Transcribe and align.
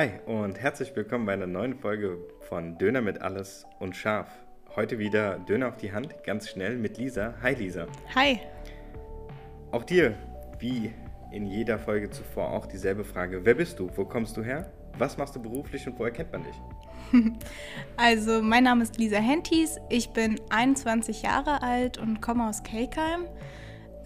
Hi 0.00 0.12
und 0.24 0.58
herzlich 0.58 0.96
willkommen 0.96 1.26
bei 1.26 1.34
einer 1.34 1.46
neuen 1.46 1.74
Folge 1.74 2.16
von 2.48 2.78
Döner 2.78 3.02
mit 3.02 3.20
alles 3.20 3.66
und 3.80 3.94
scharf. 3.94 4.30
Heute 4.74 4.98
wieder 4.98 5.38
Döner 5.40 5.68
auf 5.68 5.76
die 5.76 5.92
Hand, 5.92 6.24
ganz 6.24 6.48
schnell 6.48 6.78
mit 6.78 6.96
Lisa. 6.96 7.34
Hi 7.42 7.52
Lisa. 7.52 7.86
Hi. 8.14 8.40
Auch 9.72 9.84
dir, 9.84 10.14
wie 10.58 10.90
in 11.32 11.44
jeder 11.44 11.78
Folge 11.78 12.08
zuvor, 12.08 12.50
auch 12.50 12.64
dieselbe 12.64 13.04
Frage. 13.04 13.44
Wer 13.44 13.52
bist 13.52 13.78
du? 13.78 13.90
Wo 13.94 14.06
kommst 14.06 14.38
du 14.38 14.42
her? 14.42 14.72
Was 14.96 15.18
machst 15.18 15.36
du 15.36 15.42
beruflich 15.42 15.86
und 15.86 15.98
woher 15.98 16.12
kennt 16.12 16.32
man 16.32 16.44
dich? 16.44 16.56
Also, 17.98 18.40
mein 18.40 18.64
Name 18.64 18.84
ist 18.84 18.96
Lisa 18.96 19.18
Henties. 19.18 19.76
Ich 19.90 20.14
bin 20.14 20.40
21 20.48 21.20
Jahre 21.20 21.62
alt 21.62 21.98
und 21.98 22.22
komme 22.22 22.48
aus 22.48 22.62
Kelkheim. 22.62 23.26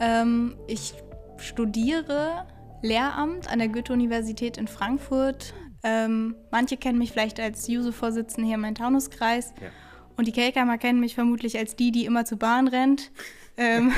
Ähm, 0.01 0.57
ich 0.67 0.95
studiere 1.37 2.47
Lehramt 2.83 3.49
an 3.49 3.61
der 3.61 3.69
Goethe-Universität 3.69 4.59
in 4.59 4.67
Frankfurt. 4.67 5.55
Ähm, 5.87 6.35
manche 6.51 6.79
kennen 6.79 6.99
mich 6.99 7.13
vielleicht 7.13 7.39
als 7.39 7.69
Juso-Vorsitzende 7.69 8.47
hier 8.47 8.55
im 8.55 8.63
Main-Taunus-Kreis. 8.63 9.53
Ja. 9.61 9.69
Und 10.17 10.27
die 10.27 10.33
Kelkheimer 10.33 10.79
kennen 10.79 10.99
mich 10.99 11.15
vermutlich 11.15 11.59
als 11.59 11.77
die, 11.77 11.93
die 11.93 12.07
immer 12.07 12.25
zur 12.25 12.39
Bahn 12.39 12.69
rennt. 12.69 13.11
ähm, 13.59 13.93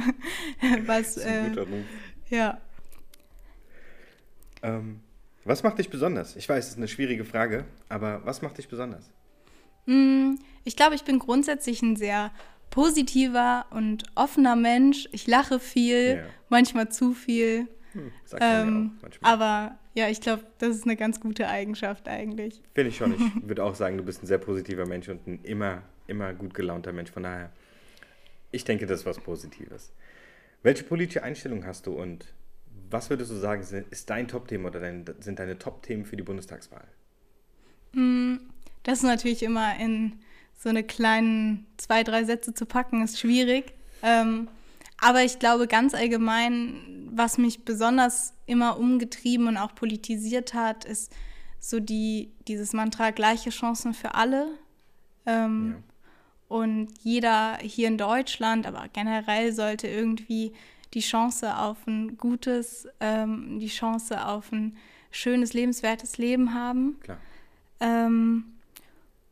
was, 0.86 1.16
Move. 1.16 1.84
Ja. 2.30 2.58
Ähm, 4.62 5.00
was 5.44 5.62
macht 5.62 5.78
dich 5.78 5.90
besonders? 5.90 6.36
Ich 6.36 6.48
weiß, 6.48 6.64
es 6.64 6.70
ist 6.72 6.76
eine 6.78 6.88
schwierige 6.88 7.24
Frage, 7.24 7.66
aber 7.88 8.24
was 8.24 8.42
macht 8.42 8.58
dich 8.58 8.68
besonders? 8.68 9.10
Mm, 9.86 10.36
ich 10.64 10.76
glaube, 10.76 10.94
ich 10.94 11.04
bin 11.04 11.18
grundsätzlich 11.18 11.82
ein 11.82 11.96
sehr 11.96 12.30
positiver 12.70 13.66
und 13.70 14.04
offener 14.14 14.56
Mensch. 14.56 15.08
Ich 15.12 15.26
lache 15.26 15.58
viel, 15.58 16.16
ja. 16.16 16.22
manchmal 16.48 16.90
zu 16.90 17.12
viel. 17.12 17.68
Hm, 17.92 18.12
ähm, 18.40 18.98
aber 19.20 19.76
ja, 19.94 20.08
ich 20.08 20.20
glaube, 20.20 20.44
das 20.58 20.76
ist 20.76 20.84
eine 20.84 20.96
ganz 20.96 21.20
gute 21.20 21.48
Eigenschaft 21.48 22.08
eigentlich. 22.08 22.62
Finde 22.74 22.90
ich 22.90 22.96
schon. 22.96 23.14
Ich 23.14 23.20
würde 23.48 23.62
auch 23.64 23.74
sagen, 23.74 23.98
du 23.98 24.04
bist 24.04 24.22
ein 24.22 24.26
sehr 24.26 24.38
positiver 24.38 24.86
Mensch 24.86 25.08
und 25.08 25.26
ein 25.26 25.40
immer, 25.44 25.82
immer 26.06 26.32
gut 26.32 26.54
gelaunter 26.54 26.92
Mensch. 26.92 27.10
Von 27.10 27.24
daher, 27.24 27.52
ich 28.50 28.64
denke, 28.64 28.86
das 28.86 29.00
ist 29.00 29.06
was 29.06 29.20
Positives. 29.20 29.92
Welche 30.62 30.84
politische 30.84 31.22
Einstellung 31.22 31.66
hast 31.66 31.86
du 31.86 31.92
und 31.92 32.32
was 32.90 33.10
würdest 33.10 33.30
du 33.30 33.36
sagen, 33.36 33.62
ist 33.90 34.10
dein 34.10 34.28
Top-Thema 34.28 34.68
oder 34.68 34.80
dein, 34.80 35.04
sind 35.20 35.38
deine 35.38 35.58
Top-Themen 35.58 36.04
für 36.04 36.16
die 36.16 36.22
Bundestagswahl? 36.22 36.86
Hm, 37.94 38.40
das 38.82 38.98
ist 38.98 39.04
natürlich 39.04 39.42
immer 39.42 39.78
in 39.78 40.20
so 40.58 40.68
eine 40.68 40.84
kleinen 40.84 41.66
zwei, 41.76 42.04
drei 42.04 42.24
Sätze 42.24 42.54
zu 42.54 42.66
packen, 42.66 43.02
ist 43.02 43.18
schwierig. 43.18 43.72
Ähm, 44.02 44.48
aber 45.02 45.24
ich 45.24 45.40
glaube 45.40 45.66
ganz 45.66 45.94
allgemein, 45.94 47.08
was 47.10 47.36
mich 47.36 47.64
besonders 47.64 48.34
immer 48.46 48.78
umgetrieben 48.78 49.48
und 49.48 49.56
auch 49.56 49.74
politisiert 49.74 50.54
hat, 50.54 50.84
ist 50.84 51.12
so 51.58 51.80
die, 51.80 52.30
dieses 52.46 52.72
Mantra 52.72 53.10
gleiche 53.10 53.50
Chancen 53.50 53.94
für 53.94 54.14
alle. 54.14 54.46
Ähm, 55.26 55.74
ja. 55.76 56.56
Und 56.56 56.88
jeder 57.02 57.58
hier 57.58 57.88
in 57.88 57.98
Deutschland, 57.98 58.64
aber 58.64 58.86
generell 58.92 59.52
sollte 59.52 59.88
irgendwie 59.88 60.52
die 60.94 61.00
Chance 61.00 61.56
auf 61.56 61.84
ein 61.88 62.16
gutes, 62.16 62.86
ähm, 63.00 63.58
die 63.58 63.68
Chance 63.68 64.24
auf 64.24 64.52
ein 64.52 64.76
schönes, 65.10 65.52
lebenswertes 65.52 66.16
Leben 66.16 66.54
haben. 66.54 67.00
Klar. 67.00 67.18
Ähm, 67.80 68.51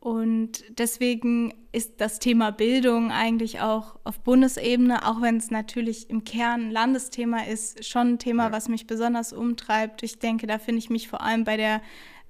und 0.01 0.63
deswegen 0.79 1.53
ist 1.71 2.01
das 2.01 2.17
Thema 2.17 2.51
Bildung 2.51 3.11
eigentlich 3.11 3.61
auch 3.61 3.99
auf 4.03 4.19
Bundesebene, 4.21 5.07
auch 5.07 5.21
wenn 5.21 5.37
es 5.37 5.51
natürlich 5.51 6.09
im 6.09 6.23
Kern 6.23 6.69
ein 6.69 6.71
Landesthema 6.71 7.43
ist, 7.43 7.85
schon 7.85 8.13
ein 8.13 8.19
Thema, 8.19 8.45
ja. 8.45 8.51
was 8.51 8.67
mich 8.67 8.87
besonders 8.87 9.31
umtreibt. 9.31 10.01
Ich 10.01 10.17
denke, 10.17 10.47
da 10.47 10.57
finde 10.57 10.79
ich 10.79 10.89
mich 10.89 11.07
vor 11.07 11.21
allem 11.21 11.43
bei 11.43 11.55
der 11.55 11.83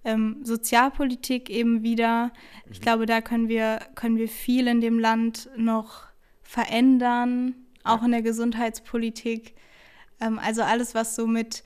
ähm, 0.04 0.42
Sozialpolitik 0.44 1.50
eben 1.50 1.82
wieder. 1.82 2.26
Mhm. 2.26 2.72
Ich 2.74 2.82
glaube, 2.82 3.06
da 3.06 3.22
können 3.22 3.48
wir, 3.48 3.80
können 3.96 4.18
wir 4.18 4.28
viel 4.28 4.68
in 4.68 4.82
dem 4.82 5.00
Land 5.00 5.50
noch 5.56 6.04
verändern, 6.44 7.56
auch 7.86 8.00
ja. 8.00 8.06
in 8.06 8.12
der 8.12 8.22
Gesundheitspolitik. 8.22 9.56
Ähm, 10.20 10.40
also 10.40 10.62
alles, 10.62 10.94
was 10.94 11.16
so 11.16 11.26
mit, 11.26 11.64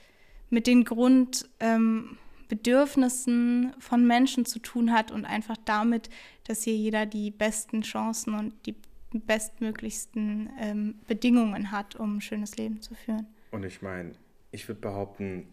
mit 0.52 0.68
den 0.68 0.84
Grund... 0.84 1.50
Ähm, 1.60 2.20
Bedürfnissen 2.48 3.74
von 3.80 4.06
Menschen 4.06 4.46
zu 4.46 4.60
tun 4.60 4.92
hat 4.92 5.12
und 5.12 5.26
einfach 5.26 5.58
damit, 5.66 6.10
dass 6.46 6.64
hier 6.64 6.76
jeder 6.76 7.06
die 7.06 7.32
besten 7.32 7.82
Chancen 7.82 8.34
und 8.36 8.54
die 8.66 8.76
bestmöglichsten 9.14 10.50
ähm, 10.60 10.96
Bedingungen 11.08 11.72
hat, 11.72 11.96
um 11.96 12.18
ein 12.18 12.22
schönes 12.22 12.58
Leben 12.58 12.82
zu 12.82 12.96
führen. 12.96 13.28
Und 13.52 13.64
ich 13.64 13.82
meine, 13.82 14.12
ich 14.52 14.68
würde 14.68 14.82
behaupten, 14.82 15.48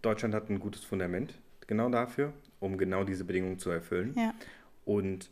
Deutschland 0.00 0.34
hat 0.34 0.48
ein 0.50 0.58
gutes 0.58 0.82
Fundament 0.82 1.34
genau 1.66 1.88
dafür, 1.90 2.32
um 2.60 2.78
genau 2.78 3.04
diese 3.04 3.24
Bedingungen 3.24 3.58
zu 3.58 3.70
erfüllen. 3.70 4.14
Ja. 4.16 4.34
Und 4.84 5.30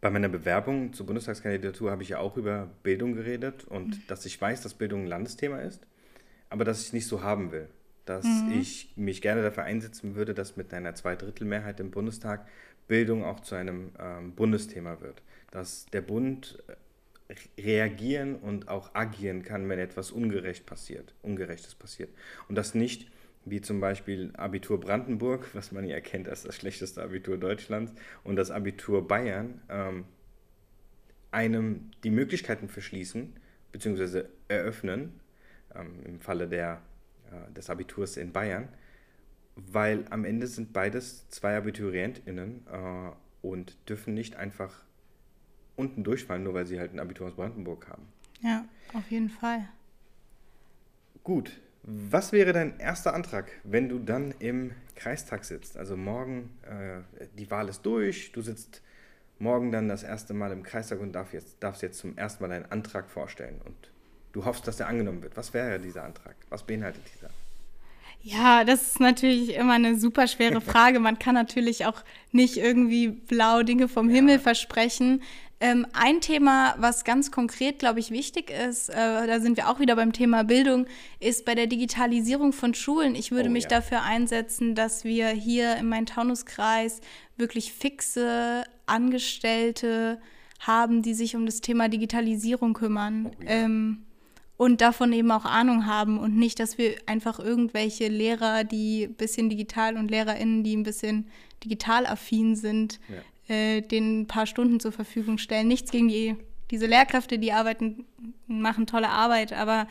bei 0.00 0.10
meiner 0.10 0.28
Bewerbung 0.28 0.92
zur 0.92 1.06
Bundestagskandidatur 1.06 1.90
habe 1.90 2.02
ich 2.02 2.10
ja 2.10 2.18
auch 2.18 2.36
über 2.36 2.70
Bildung 2.82 3.14
geredet 3.14 3.64
und 3.64 3.88
mhm. 3.88 4.02
dass 4.06 4.26
ich 4.26 4.40
weiß, 4.40 4.62
dass 4.62 4.74
Bildung 4.74 5.02
ein 5.02 5.06
Landesthema 5.06 5.58
ist, 5.58 5.86
aber 6.50 6.64
dass 6.64 6.80
ich 6.80 6.88
es 6.88 6.92
nicht 6.92 7.06
so 7.06 7.22
haben 7.22 7.52
will 7.52 7.68
dass 8.04 8.24
mhm. 8.24 8.52
ich 8.60 8.92
mich 8.96 9.22
gerne 9.22 9.42
dafür 9.42 9.64
einsetzen 9.64 10.14
würde, 10.14 10.34
dass 10.34 10.56
mit 10.56 10.72
einer 10.74 10.94
Zweidrittelmehrheit 10.94 11.80
im 11.80 11.90
Bundestag 11.90 12.46
Bildung 12.86 13.24
auch 13.24 13.40
zu 13.40 13.54
einem 13.54 13.92
ähm, 13.98 14.34
Bundesthema 14.34 15.00
wird. 15.00 15.22
Dass 15.50 15.86
der 15.86 16.02
Bund 16.02 16.62
äh, 17.28 17.60
reagieren 17.60 18.36
und 18.36 18.68
auch 18.68 18.94
agieren 18.94 19.42
kann, 19.42 19.68
wenn 19.68 19.78
etwas 19.78 20.10
ungerecht 20.10 20.66
passiert, 20.66 21.14
Ungerechtes 21.22 21.74
passiert. 21.74 22.10
Und 22.48 22.56
das 22.56 22.74
nicht 22.74 23.10
wie 23.46 23.60
zum 23.60 23.80
Beispiel 23.80 24.30
Abitur 24.34 24.80
Brandenburg, 24.80 25.48
was 25.54 25.72
man 25.72 25.84
ja 25.86 25.94
erkennt 25.94 26.28
als 26.28 26.42
das 26.42 26.54
schlechteste 26.56 27.02
Abitur 27.02 27.38
Deutschlands, 27.38 27.92
und 28.22 28.36
das 28.36 28.50
Abitur 28.50 29.06
Bayern 29.06 29.60
ähm, 29.68 30.04
einem 31.30 31.90
die 32.04 32.10
Möglichkeiten 32.10 32.68
verschließen 32.68 33.34
bzw. 33.72 34.24
eröffnen, 34.48 35.20
ähm, 35.74 36.00
im 36.04 36.20
Falle 36.20 36.48
der 36.48 36.80
des 37.56 37.70
Abiturs 37.70 38.16
in 38.16 38.32
Bayern, 38.32 38.68
weil 39.56 40.04
am 40.10 40.24
Ende 40.24 40.46
sind 40.46 40.72
beides 40.72 41.28
zwei 41.28 41.56
AbiturientInnen 41.56 42.66
äh, 42.70 43.10
und 43.42 43.76
dürfen 43.88 44.14
nicht 44.14 44.36
einfach 44.36 44.84
unten 45.76 46.04
durchfallen, 46.04 46.44
nur 46.44 46.54
weil 46.54 46.66
sie 46.66 46.78
halt 46.78 46.92
ein 46.92 47.00
Abitur 47.00 47.28
aus 47.28 47.34
Brandenburg 47.34 47.88
haben. 47.88 48.06
Ja, 48.40 48.64
auf 48.92 49.10
jeden 49.10 49.30
Fall. 49.30 49.68
Gut. 51.22 51.60
Was 51.86 52.32
wäre 52.32 52.54
dein 52.54 52.80
erster 52.80 53.12
Antrag, 53.12 53.50
wenn 53.62 53.90
du 53.90 53.98
dann 53.98 54.32
im 54.38 54.72
Kreistag 54.94 55.44
sitzt? 55.44 55.76
Also 55.76 55.98
morgen, 55.98 56.48
äh, 56.62 57.02
die 57.36 57.50
Wahl 57.50 57.68
ist 57.68 57.82
durch, 57.82 58.32
du 58.32 58.40
sitzt 58.40 58.80
morgen 59.38 59.70
dann 59.70 59.88
das 59.88 60.02
erste 60.02 60.32
Mal 60.32 60.52
im 60.52 60.62
Kreistag 60.62 61.00
und 61.00 61.12
darf 61.12 61.34
jetzt, 61.34 61.56
darfst 61.60 61.82
jetzt 61.82 61.98
zum 61.98 62.16
ersten 62.16 62.42
Mal 62.42 62.48
deinen 62.48 62.70
Antrag 62.72 63.10
vorstellen 63.10 63.60
und 63.64 63.90
du 64.34 64.44
hoffst, 64.44 64.68
dass 64.68 64.76
der 64.76 64.88
angenommen 64.88 65.22
wird. 65.22 65.36
Was 65.36 65.54
wäre 65.54 65.78
dieser 65.78 66.04
Antrag? 66.04 66.36
Was 66.50 66.62
beinhaltet 66.62 67.02
dieser? 67.14 67.30
Ja, 68.20 68.64
das 68.64 68.82
ist 68.82 69.00
natürlich 69.00 69.54
immer 69.54 69.74
eine 69.74 69.98
super 69.98 70.26
schwere 70.26 70.60
Frage. 70.72 70.98
Man 70.98 71.18
kann 71.18 71.34
natürlich 71.34 71.86
auch 71.86 72.02
nicht 72.32 72.56
irgendwie 72.56 73.08
blau 73.08 73.62
Dinge 73.62 73.88
vom 73.88 74.08
Himmel 74.08 74.36
ja. 74.36 74.40
versprechen. 74.40 75.22
Ähm, 75.60 75.86
ein 75.92 76.20
Thema, 76.20 76.74
was 76.78 77.04
ganz 77.04 77.30
konkret, 77.30 77.78
glaube 77.78 78.00
ich, 78.00 78.10
wichtig 78.10 78.50
ist, 78.50 78.88
äh, 78.88 79.26
da 79.26 79.40
sind 79.40 79.56
wir 79.56 79.68
auch 79.68 79.78
wieder 79.78 79.94
beim 79.94 80.12
Thema 80.12 80.42
Bildung, 80.42 80.86
ist 81.20 81.44
bei 81.44 81.54
der 81.54 81.68
Digitalisierung 81.68 82.52
von 82.52 82.74
Schulen. 82.74 83.14
Ich 83.14 83.30
würde 83.30 83.48
oh, 83.48 83.52
mich 83.52 83.64
ja. 83.64 83.68
dafür 83.70 84.02
einsetzen, 84.02 84.74
dass 84.74 85.04
wir 85.04 85.28
hier 85.28 85.76
im 85.76 85.88
Main-Taunus-Kreis 85.90 87.00
wirklich 87.36 87.72
fixe 87.72 88.64
Angestellte 88.86 90.20
haben, 90.60 91.02
die 91.02 91.14
sich 91.14 91.36
um 91.36 91.46
das 91.46 91.60
Thema 91.60 91.88
Digitalisierung 91.88 92.72
kümmern. 92.74 93.26
Oh, 93.26 93.42
ja. 93.42 93.50
ähm, 93.50 94.04
und 94.56 94.80
davon 94.80 95.12
eben 95.12 95.30
auch 95.30 95.44
Ahnung 95.44 95.86
haben 95.86 96.18
und 96.18 96.36
nicht, 96.36 96.60
dass 96.60 96.78
wir 96.78 96.94
einfach 97.06 97.38
irgendwelche 97.38 98.08
Lehrer, 98.08 98.64
die 98.64 99.04
ein 99.04 99.14
bisschen 99.14 99.50
digital 99.50 99.96
und 99.96 100.10
LehrerInnen, 100.10 100.62
die 100.62 100.76
ein 100.76 100.84
bisschen 100.84 101.28
digital 101.64 102.06
affin 102.06 102.54
sind, 102.54 103.00
ja. 103.08 103.54
äh, 103.54 103.80
denen 103.80 104.22
ein 104.22 104.26
paar 104.26 104.46
Stunden 104.46 104.80
zur 104.80 104.92
Verfügung 104.92 105.38
stellen. 105.38 105.68
Nichts 105.68 105.90
gegen 105.90 106.08
die, 106.08 106.36
diese 106.70 106.86
Lehrkräfte, 106.86 107.38
die 107.38 107.52
arbeiten, 107.52 108.04
machen 108.46 108.86
tolle 108.86 109.08
Arbeit, 109.08 109.52
aber 109.52 109.88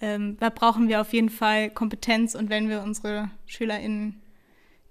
ähm, 0.00 0.36
da 0.40 0.50
brauchen 0.50 0.88
wir 0.88 1.00
auf 1.00 1.12
jeden 1.12 1.30
Fall 1.30 1.70
Kompetenz 1.70 2.34
und 2.34 2.50
wenn 2.50 2.68
wir 2.68 2.82
unsere 2.82 3.30
SchülerInnen 3.46 4.21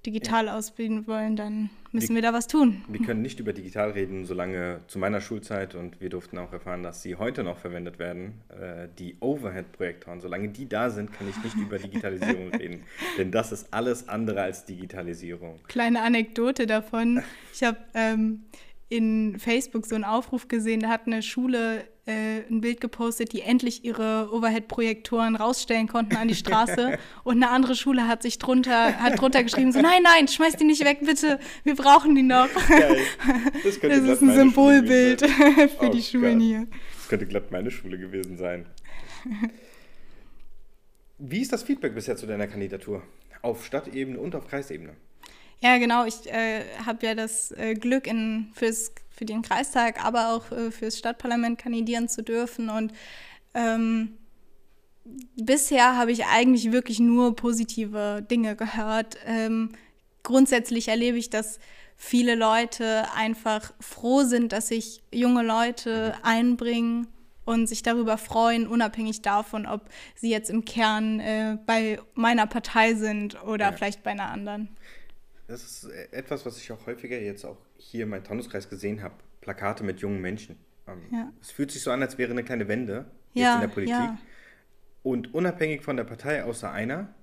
digital 0.06 0.48
ja. 0.48 0.58
ausbilden 0.58 1.08
wollen, 1.08 1.36
dann 1.36 1.70
müssen 1.92 2.10
wir, 2.10 2.16
wir, 2.16 2.22
da 2.30 2.34
was 2.34 2.48
tun. 2.48 2.84
Wir 2.88 3.06
können 3.06 3.22
nicht 3.22 3.40
über 3.40 3.54
digital 3.54 3.92
reden, 3.92 4.26
solange 4.26 4.82
zu 4.88 5.00
meiner 5.00 5.22
Schulzeit 5.22 5.76
und 5.76 6.02
wir 6.02 6.10
durften 6.10 6.38
auch 6.38 6.52
erfahren, 6.54 6.84
dass 6.84 7.02
sie 7.02 7.16
heute 7.16 7.44
noch 7.44 7.58
verwendet 7.58 8.00
werden, 8.00 8.42
äh, 8.50 8.88
die 8.98 9.18
Overhead-Projektoren. 9.20 10.22
Solange 10.22 10.50
die 10.50 10.68
da 10.68 10.90
sind, 10.90 11.14
kann 11.14 11.30
ich 11.30 11.38
nicht 11.44 11.56
über 11.56 11.78
Digitalisierung 11.78 12.50
reden, 12.54 12.84
denn 13.18 13.32
das 13.32 13.52
ist 13.52 13.74
alles 13.74 14.10
andere 14.10 14.42
als 14.42 14.66
Digitalisierung. 14.66 15.60
Kleine 15.68 16.02
Anekdote 16.02 16.68
davon. 16.68 17.22
Ich 17.54 17.64
habe 17.64 17.78
ähm, 17.94 18.44
in 18.92 19.40
Facebook 19.40 19.86
so 19.86 19.96
einen 19.96 20.04
Aufruf 20.04 20.50
gesehen, 20.50 20.82
da 20.82 20.90
hat 20.90 21.08
eine 21.08 21.24
Schule 21.24 21.86
äh, 22.06 22.42
ein 22.50 22.60
Bild 22.60 22.82
gepostet, 22.82 23.32
die 23.32 23.42
endlich 23.42 23.86
ihre 23.86 24.30
Overhead-Projektoren 24.34 25.38
rausstellen 25.38 25.88
konnten 25.88 26.18
an 26.18 26.28
die 26.28 26.36
Straße. 26.36 26.98
und 27.24 27.38
eine 27.38 27.50
andere 27.50 27.76
Schule 27.76 28.10
hat 28.10 28.22
sich 28.22 28.38
drunter, 28.38 29.00
hat 29.00 29.20
drunter 29.20 29.44
geschrieben, 29.44 29.72
so 29.72 29.80
nein, 29.82 30.04
nein, 30.04 30.28
schmeiß 30.28 30.58
die 30.58 30.66
nicht 30.66 30.84
weg, 30.84 31.00
bitte, 31.06 31.40
wir 31.64 31.76
brauchen 31.76 32.16
die 32.16 32.24
noch. 32.24 32.50
Geil. 32.68 32.98
Das, 33.64 33.80
das 33.82 33.98
ist 33.98 34.22
ein 34.22 34.34
Symbolbild 34.34 35.22
für 35.80 35.88
oh, 35.88 35.90
die 35.90 36.02
Schulen 36.02 36.40
Gott. 36.40 36.48
hier. 36.48 36.68
Das 36.98 37.08
könnte 37.08 37.28
glatt 37.28 37.50
meine 37.50 37.72
Schule 37.72 37.98
gewesen 37.98 38.36
sein. 38.38 38.66
Wie 41.18 41.42
ist 41.42 41.54
das 41.54 41.64
Feedback 41.64 41.96
bisher 41.96 42.18
zu 42.18 42.26
deiner 42.26 42.48
Kandidatur? 42.48 43.04
Auf 43.42 43.66
Stadtebene 43.66 44.20
und 44.20 44.36
auf 44.36 44.48
Kreisebene? 44.48 44.96
Ja, 45.62 45.78
genau. 45.78 46.06
Ich 46.06 46.28
äh, 46.28 46.64
habe 46.86 47.06
ja 47.06 47.16
das 47.16 47.52
äh, 47.52 47.76
Glück, 47.76 48.08
in, 48.08 48.52
fürs, 48.54 48.94
für 49.10 49.26
den 49.26 49.44
Kreistag, 49.44 50.04
aber 50.04 50.34
auch 50.34 50.52
äh, 50.52 50.72
fürs 50.72 50.98
Stadtparlament 50.98 51.60
kandidieren 51.60 52.10
zu 52.10 52.24
dürfen. 52.24 52.70
Und 52.70 52.92
ähm, 53.54 54.18
bisher 55.36 55.96
habe 55.96 56.12
ich 56.12 56.26
eigentlich 56.26 56.72
wirklich 56.72 57.00
nur 57.00 57.36
positive 57.36 58.26
Dinge 58.30 58.56
gehört. 58.56 59.18
Ähm, 59.26 59.74
grundsätzlich 60.24 60.88
erlebe 60.88 61.18
ich, 61.18 61.30
dass 61.30 61.60
viele 61.96 62.34
Leute 62.34 63.06
einfach 63.16 63.72
froh 63.80 64.24
sind, 64.24 64.54
dass 64.54 64.70
sich 64.70 65.04
junge 65.14 65.44
Leute 65.44 66.16
einbringen 66.24 67.08
und 67.46 67.68
sich 67.68 67.84
darüber 67.84 68.18
freuen, 68.18 68.66
unabhängig 68.66 69.22
davon, 69.22 69.68
ob 69.68 69.90
sie 70.16 70.30
jetzt 70.30 70.50
im 70.50 70.66
Kern 70.66 71.20
äh, 71.20 71.58
bei 71.68 72.00
meiner 72.16 72.48
Partei 72.48 72.96
sind 72.96 73.42
oder 73.44 73.66
ja. 73.66 73.72
vielleicht 73.72 74.02
bei 74.02 74.12
einer 74.12 74.30
anderen. 74.30 74.70
Das 75.52 75.64
ist 75.64 75.92
etwas, 76.14 76.46
was 76.46 76.58
ich 76.58 76.72
auch 76.72 76.86
häufiger 76.86 77.20
jetzt 77.20 77.44
auch 77.44 77.58
hier 77.76 78.04
in 78.04 78.10
meinem 78.10 78.24
Taunuskreis 78.24 78.70
gesehen 78.70 79.04
habe. 79.04 79.16
Plakate 79.42 79.84
mit 79.84 80.00
jungen 80.00 80.22
Menschen. 80.22 80.56
Ähm, 80.88 81.02
ja. 81.12 81.34
Es 81.42 81.52
fühlt 81.52 81.72
sich 81.72 81.82
so 81.82 81.92
an, 81.92 82.02
als 82.02 82.18
wäre 82.18 82.32
eine 82.32 82.46
kleine 82.46 82.70
Wende 82.70 83.06
ja, 83.34 83.44
jetzt 83.44 83.56
in 83.56 83.62
der 83.62 83.68
Politik. 83.68 83.94
Ja. 83.94 84.18
Und 85.04 85.34
unabhängig 85.34 85.82
von 85.82 85.98
der 85.98 86.06
Partei, 86.06 86.46
außer 86.46 86.72
einer, 86.72 87.14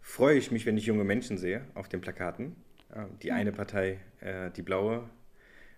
freue 0.00 0.38
ich 0.38 0.52
mich, 0.52 0.66
wenn 0.66 0.76
ich 0.76 0.86
junge 0.86 1.02
Menschen 1.02 1.36
sehe 1.36 1.64
auf 1.74 1.88
den 1.88 2.00
Plakaten. 2.00 2.54
Ähm, 2.94 3.18
die 3.22 3.32
eine 3.32 3.50
Partei, 3.50 3.98
äh, 4.20 4.52
die 4.52 4.62
blaue, 4.62 5.10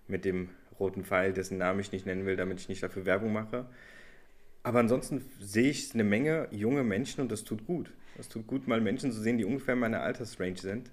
mit 0.07 0.23
dem 0.23 0.49
roten 0.79 1.03
Pfeil, 1.03 1.33
dessen 1.33 1.57
Namen 1.57 1.79
ich 1.79 1.91
nicht 1.91 2.05
nennen 2.05 2.27
will, 2.27 2.35
damit 2.35 2.59
ich 2.59 2.69
nicht 2.69 2.83
dafür 2.83 3.07
Werbung 3.07 3.33
mache. 3.33 3.65
Aber 4.61 4.79
ansonsten 4.79 5.25
sehe 5.39 5.71
ich 5.71 5.95
eine 5.95 6.03
Menge 6.03 6.47
junge 6.51 6.83
Menschen 6.83 7.21
und 7.21 7.31
das 7.31 7.43
tut 7.43 7.65
gut. 7.65 7.91
Das 8.17 8.29
tut 8.29 8.45
gut, 8.45 8.67
mal 8.67 8.81
Menschen 8.81 9.11
zu 9.11 9.19
sehen, 9.19 9.39
die 9.39 9.45
ungefähr 9.45 9.73
in 9.73 9.79
meiner 9.79 10.01
Altersrange 10.01 10.57
sind. 10.57 10.91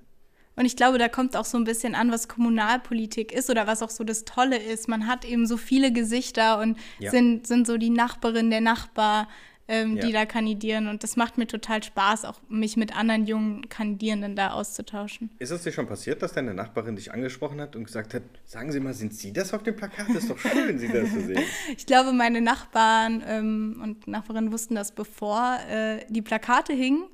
Und 0.56 0.66
ich 0.66 0.76
glaube, 0.76 0.98
da 0.98 1.08
kommt 1.08 1.36
auch 1.36 1.44
so 1.44 1.58
ein 1.58 1.64
bisschen 1.64 1.94
an, 1.94 2.12
was 2.12 2.28
Kommunalpolitik 2.28 3.32
ist 3.32 3.50
oder 3.50 3.66
was 3.66 3.82
auch 3.82 3.90
so 3.90 4.04
das 4.04 4.24
Tolle 4.24 4.56
ist. 4.56 4.88
Man 4.88 5.06
hat 5.06 5.24
eben 5.24 5.46
so 5.46 5.56
viele 5.56 5.92
Gesichter 5.92 6.60
und 6.60 6.78
ja. 6.98 7.10
sind, 7.10 7.46
sind 7.46 7.66
so 7.66 7.76
die 7.76 7.90
Nachbarin, 7.90 8.50
der 8.50 8.60
Nachbar, 8.60 9.28
ähm, 9.66 9.96
ja. 9.96 10.06
die 10.06 10.12
da 10.12 10.26
kandidieren. 10.26 10.88
Und 10.88 11.02
das 11.02 11.16
macht 11.16 11.38
mir 11.38 11.46
total 11.46 11.82
Spaß, 11.82 12.24
auch 12.24 12.40
mich 12.48 12.76
mit 12.76 12.96
anderen 12.96 13.26
jungen 13.26 13.68
Kandidierenden 13.68 14.36
da 14.36 14.52
auszutauschen. 14.52 15.30
Ist 15.38 15.50
es 15.50 15.62
dir 15.62 15.72
schon 15.72 15.86
passiert, 15.86 16.22
dass 16.22 16.34
deine 16.34 16.54
Nachbarin 16.54 16.96
dich 16.96 17.12
angesprochen 17.12 17.60
hat 17.60 17.74
und 17.74 17.84
gesagt 17.84 18.14
hat, 18.14 18.22
sagen 18.44 18.70
Sie 18.70 18.80
mal, 18.80 18.94
sind 18.94 19.14
Sie 19.14 19.32
das 19.32 19.52
auf 19.54 19.62
dem 19.62 19.74
Plakat? 19.74 20.08
Das 20.08 20.24
ist 20.24 20.30
doch 20.30 20.38
schön, 20.38 20.78
Sie 20.78 20.88
das 20.88 21.10
zu 21.10 21.20
sehen. 21.20 21.42
ich 21.76 21.86
glaube, 21.86 22.12
meine 22.12 22.40
Nachbarn 22.40 23.24
ähm, 23.26 23.80
und 23.82 24.06
Nachbarinnen 24.06 24.52
wussten 24.52 24.74
das, 24.74 24.92
bevor 24.92 25.58
äh, 25.68 26.04
die 26.08 26.22
Plakate 26.22 26.72
hingen. 26.72 27.04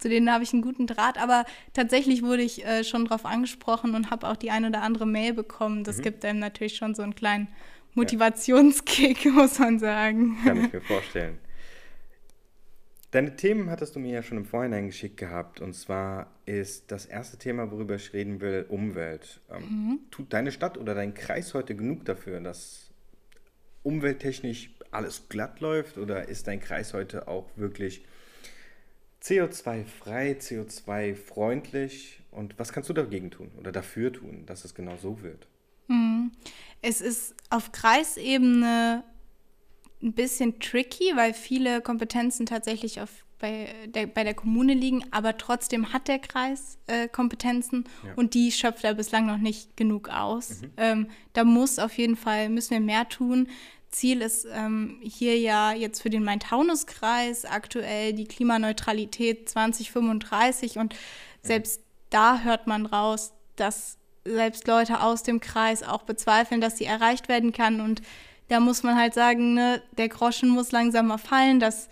Zu 0.00 0.08
denen 0.08 0.32
habe 0.32 0.42
ich 0.42 0.52
einen 0.52 0.62
guten 0.62 0.86
Draht, 0.86 1.18
aber 1.18 1.44
tatsächlich 1.74 2.22
wurde 2.22 2.42
ich 2.42 2.64
äh, 2.64 2.84
schon 2.84 3.04
darauf 3.04 3.26
angesprochen 3.26 3.94
und 3.94 4.10
habe 4.10 4.28
auch 4.28 4.36
die 4.36 4.50
ein 4.50 4.64
oder 4.64 4.82
andere 4.82 5.06
Mail 5.06 5.34
bekommen. 5.34 5.84
Das 5.84 5.98
mhm. 5.98 6.02
gibt 6.02 6.24
einem 6.24 6.38
natürlich 6.38 6.76
schon 6.76 6.94
so 6.94 7.02
einen 7.02 7.14
kleinen 7.14 7.48
Motivationskick, 7.94 9.26
ja. 9.26 9.30
muss 9.32 9.58
man 9.58 9.78
sagen. 9.78 10.38
Kann 10.42 10.64
ich 10.64 10.72
mir 10.72 10.80
vorstellen. 10.80 11.38
Deine 13.10 13.34
Themen 13.34 13.70
hattest 13.70 13.96
du 13.96 14.00
mir 14.00 14.12
ja 14.12 14.22
schon 14.22 14.38
im 14.38 14.44
Vorhinein 14.44 14.86
geschickt 14.86 15.16
gehabt. 15.16 15.60
Und 15.60 15.74
zwar 15.74 16.30
ist 16.46 16.92
das 16.92 17.06
erste 17.06 17.36
Thema, 17.38 17.70
worüber 17.70 17.96
ich 17.96 18.12
reden 18.12 18.40
will, 18.40 18.66
Umwelt. 18.68 19.40
Ähm, 19.50 19.62
mhm. 19.62 19.98
Tut 20.10 20.32
deine 20.32 20.52
Stadt 20.52 20.78
oder 20.78 20.94
dein 20.94 21.12
Kreis 21.12 21.52
heute 21.52 21.74
genug 21.74 22.04
dafür, 22.04 22.40
dass 22.40 22.90
umwelttechnisch 23.82 24.70
alles 24.92 25.28
glatt 25.28 25.60
läuft? 25.60 25.98
Oder 25.98 26.28
ist 26.28 26.46
dein 26.46 26.60
Kreis 26.60 26.94
heute 26.94 27.26
auch 27.26 27.50
wirklich 27.56 28.04
CO2-frei, 29.22 30.32
CO2-freundlich? 30.32 32.20
Und 32.30 32.58
was 32.58 32.72
kannst 32.72 32.88
du 32.88 32.92
dagegen 32.92 33.30
tun 33.30 33.50
oder 33.58 33.72
dafür 33.72 34.12
tun, 34.12 34.44
dass 34.46 34.64
es 34.64 34.74
genau 34.74 34.96
so 34.96 35.22
wird? 35.22 35.46
Mhm. 35.88 36.30
Es 36.82 37.00
ist 37.00 37.34
auf 37.50 37.72
Kreisebene 37.72 39.04
ein 40.02 40.12
bisschen 40.12 40.58
tricky, 40.60 41.12
weil 41.14 41.34
viele 41.34 41.82
Kompetenzen 41.82 42.46
tatsächlich 42.46 43.00
auf, 43.00 43.10
bei, 43.38 43.68
der, 43.86 44.06
bei 44.06 44.24
der 44.24 44.34
Kommune 44.34 44.74
liegen, 44.74 45.04
aber 45.10 45.36
trotzdem 45.36 45.92
hat 45.92 46.08
der 46.08 46.18
Kreis 46.18 46.78
äh, 46.86 47.08
Kompetenzen 47.08 47.84
ja. 48.04 48.14
und 48.16 48.34
die 48.34 48.52
schöpft 48.52 48.84
er 48.84 48.94
bislang 48.94 49.26
noch 49.26 49.38
nicht 49.38 49.76
genug 49.76 50.08
aus. 50.08 50.62
Mhm. 50.62 50.70
Ähm, 50.76 51.06
da 51.32 51.44
muss 51.44 51.78
auf 51.78 51.98
jeden 51.98 52.16
Fall, 52.16 52.48
müssen 52.48 52.70
wir 52.70 52.80
mehr 52.80 53.08
tun. 53.08 53.48
Ziel 53.90 54.22
ist 54.22 54.46
ähm, 54.52 55.00
hier 55.02 55.38
ja 55.38 55.72
jetzt 55.72 56.00
für 56.00 56.10
den 56.10 56.24
Main-Taunus-Kreis 56.24 57.44
aktuell 57.44 58.12
die 58.12 58.26
Klimaneutralität 58.26 59.48
2035 59.48 60.78
und 60.78 60.94
selbst 61.42 61.80
da 62.10 62.40
hört 62.40 62.66
man 62.66 62.86
raus, 62.86 63.32
dass 63.56 63.98
selbst 64.24 64.66
Leute 64.66 65.02
aus 65.02 65.22
dem 65.22 65.40
Kreis 65.40 65.82
auch 65.82 66.02
bezweifeln, 66.02 66.60
dass 66.60 66.76
sie 66.76 66.84
erreicht 66.84 67.28
werden 67.28 67.52
kann. 67.52 67.80
Und 67.80 68.02
da 68.48 68.60
muss 68.60 68.82
man 68.82 68.96
halt 68.96 69.14
sagen, 69.14 69.54
ne, 69.54 69.82
der 69.96 70.08
Groschen 70.08 70.50
muss 70.50 70.72
langsam 70.72 71.06
mal 71.06 71.18
fallen, 71.18 71.60
dass 71.60 71.88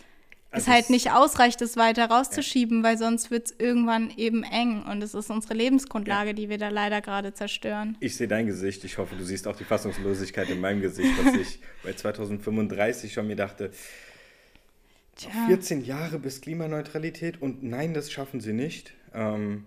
also 0.51 0.65
es 0.65 0.75
halt 0.75 0.91
nicht 0.91 1.11
ausreicht, 1.11 1.61
es 1.61 1.77
weiter 1.77 2.07
rauszuschieben, 2.07 2.79
ja. 2.79 2.85
weil 2.85 2.99
sonst 2.99 3.31
wird 3.31 3.47
es 3.47 3.55
irgendwann 3.59 4.11
eben 4.17 4.45
eng 4.45 4.83
und 4.83 5.03
es 5.03 5.15
ist 5.15 5.31
unsere 5.31 5.55
Lebensgrundlage, 5.55 6.31
ja. 6.31 6.35
die 6.35 6.49
wir 6.49 6.59
da 6.59 6.69
leider 6.69 7.01
gerade 7.01 7.35
zerstören. 7.35 7.97
Ich 8.01 8.17
sehe 8.17 8.29
dein 8.29 8.47
Gesicht, 8.47 8.83
ich 8.85 8.97
hoffe, 8.97 9.15
du 9.17 9.25
siehst 9.25 9.47
auch 9.47 9.57
die 9.57 9.65
Fassungslosigkeit 9.65 10.49
in 10.49 10.61
meinem 10.61 10.81
Gesicht, 10.81 11.13
dass 11.23 11.35
ich 11.35 11.61
bei 11.83 11.93
2035 11.93 13.13
schon 13.13 13.27
mir 13.27 13.37
dachte, 13.37 13.71
Tja. 15.17 15.31
14 15.49 15.85
Jahre 15.85 16.19
bis 16.19 16.41
Klimaneutralität 16.41 17.43
und 17.43 17.63
nein, 17.63 17.93
das 17.93 18.11
schaffen 18.11 18.41
sie 18.41 18.53
nicht. 18.53 18.95
Ähm, 19.13 19.65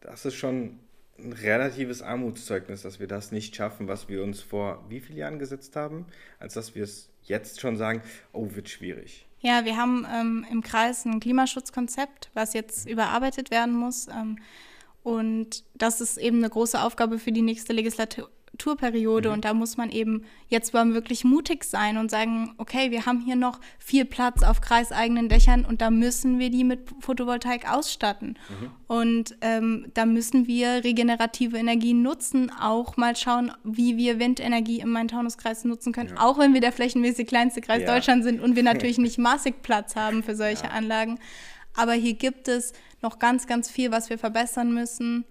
das 0.00 0.24
ist 0.24 0.34
schon 0.34 0.78
ein 1.18 1.32
relatives 1.32 2.02
Armutszeugnis, 2.02 2.82
dass 2.82 3.00
wir 3.00 3.06
das 3.06 3.32
nicht 3.32 3.56
schaffen, 3.56 3.88
was 3.88 4.08
wir 4.08 4.22
uns 4.22 4.40
vor 4.40 4.84
wie 4.88 5.00
vielen 5.00 5.18
Jahren 5.18 5.38
gesetzt 5.38 5.76
haben, 5.76 6.06
als 6.38 6.54
dass 6.54 6.74
wir 6.74 6.84
es 6.84 7.08
jetzt 7.22 7.60
schon 7.60 7.76
sagen, 7.76 8.02
oh, 8.32 8.54
wird 8.54 8.68
schwierig. 8.68 9.25
Ja, 9.40 9.64
wir 9.64 9.76
haben 9.76 10.06
ähm, 10.12 10.46
im 10.50 10.62
Kreis 10.62 11.04
ein 11.04 11.20
Klimaschutzkonzept, 11.20 12.30
was 12.34 12.54
jetzt 12.54 12.88
überarbeitet 12.88 13.50
werden 13.50 13.74
muss. 13.74 14.08
Ähm, 14.08 14.38
und 15.02 15.64
das 15.74 16.00
ist 16.00 16.16
eben 16.16 16.38
eine 16.38 16.50
große 16.50 16.80
Aufgabe 16.80 17.18
für 17.18 17.32
die 17.32 17.42
nächste 17.42 17.72
Legislatur 17.72 18.28
Tourperiode 18.58 19.28
mhm. 19.28 19.34
und 19.34 19.44
da 19.44 19.54
muss 19.54 19.76
man 19.76 19.90
eben 19.90 20.24
jetzt 20.48 20.72
mal 20.72 20.94
wirklich 20.94 21.24
mutig 21.24 21.64
sein 21.64 21.96
und 21.96 22.10
sagen, 22.10 22.54
okay, 22.58 22.90
wir 22.90 23.06
haben 23.06 23.20
hier 23.20 23.36
noch 23.36 23.60
viel 23.78 24.04
Platz 24.04 24.42
auf 24.42 24.60
kreiseigenen 24.60 25.28
Dächern 25.28 25.64
und 25.64 25.80
da 25.80 25.90
müssen 25.90 26.38
wir 26.38 26.50
die 26.50 26.64
mit 26.64 26.80
Photovoltaik 27.00 27.70
ausstatten. 27.70 28.38
Mhm. 28.48 28.70
Und 28.86 29.36
ähm, 29.40 29.86
da 29.94 30.06
müssen 30.06 30.46
wir 30.46 30.84
regenerative 30.84 31.58
Energien 31.58 32.02
nutzen, 32.02 32.50
auch 32.50 32.96
mal 32.96 33.16
schauen, 33.16 33.52
wie 33.64 33.96
wir 33.96 34.18
Windenergie 34.18 34.80
im 34.80 34.92
Main-Taunus-Kreis 34.92 35.64
nutzen 35.64 35.92
können, 35.92 36.10
ja. 36.10 36.20
auch 36.20 36.38
wenn 36.38 36.54
wir 36.54 36.60
der 36.60 36.72
flächenmäßig 36.72 37.26
kleinste 37.26 37.60
Kreis 37.60 37.82
ja. 37.82 37.94
Deutschlands 37.94 38.26
sind 38.26 38.40
und 38.40 38.56
wir 38.56 38.62
natürlich 38.64 38.98
nicht 38.98 39.18
massig 39.18 39.62
Platz 39.62 39.96
haben 39.96 40.22
für 40.22 40.36
solche 40.36 40.64
ja. 40.64 40.70
Anlagen. 40.70 41.18
Aber 41.74 41.92
hier 41.92 42.14
gibt 42.14 42.48
es 42.48 42.72
noch 43.02 43.18
ganz, 43.18 43.46
ganz 43.46 43.70
viel, 43.70 43.90
was 43.90 44.08
wir 44.08 44.18
verbessern 44.18 44.72
müssen. 44.72 45.24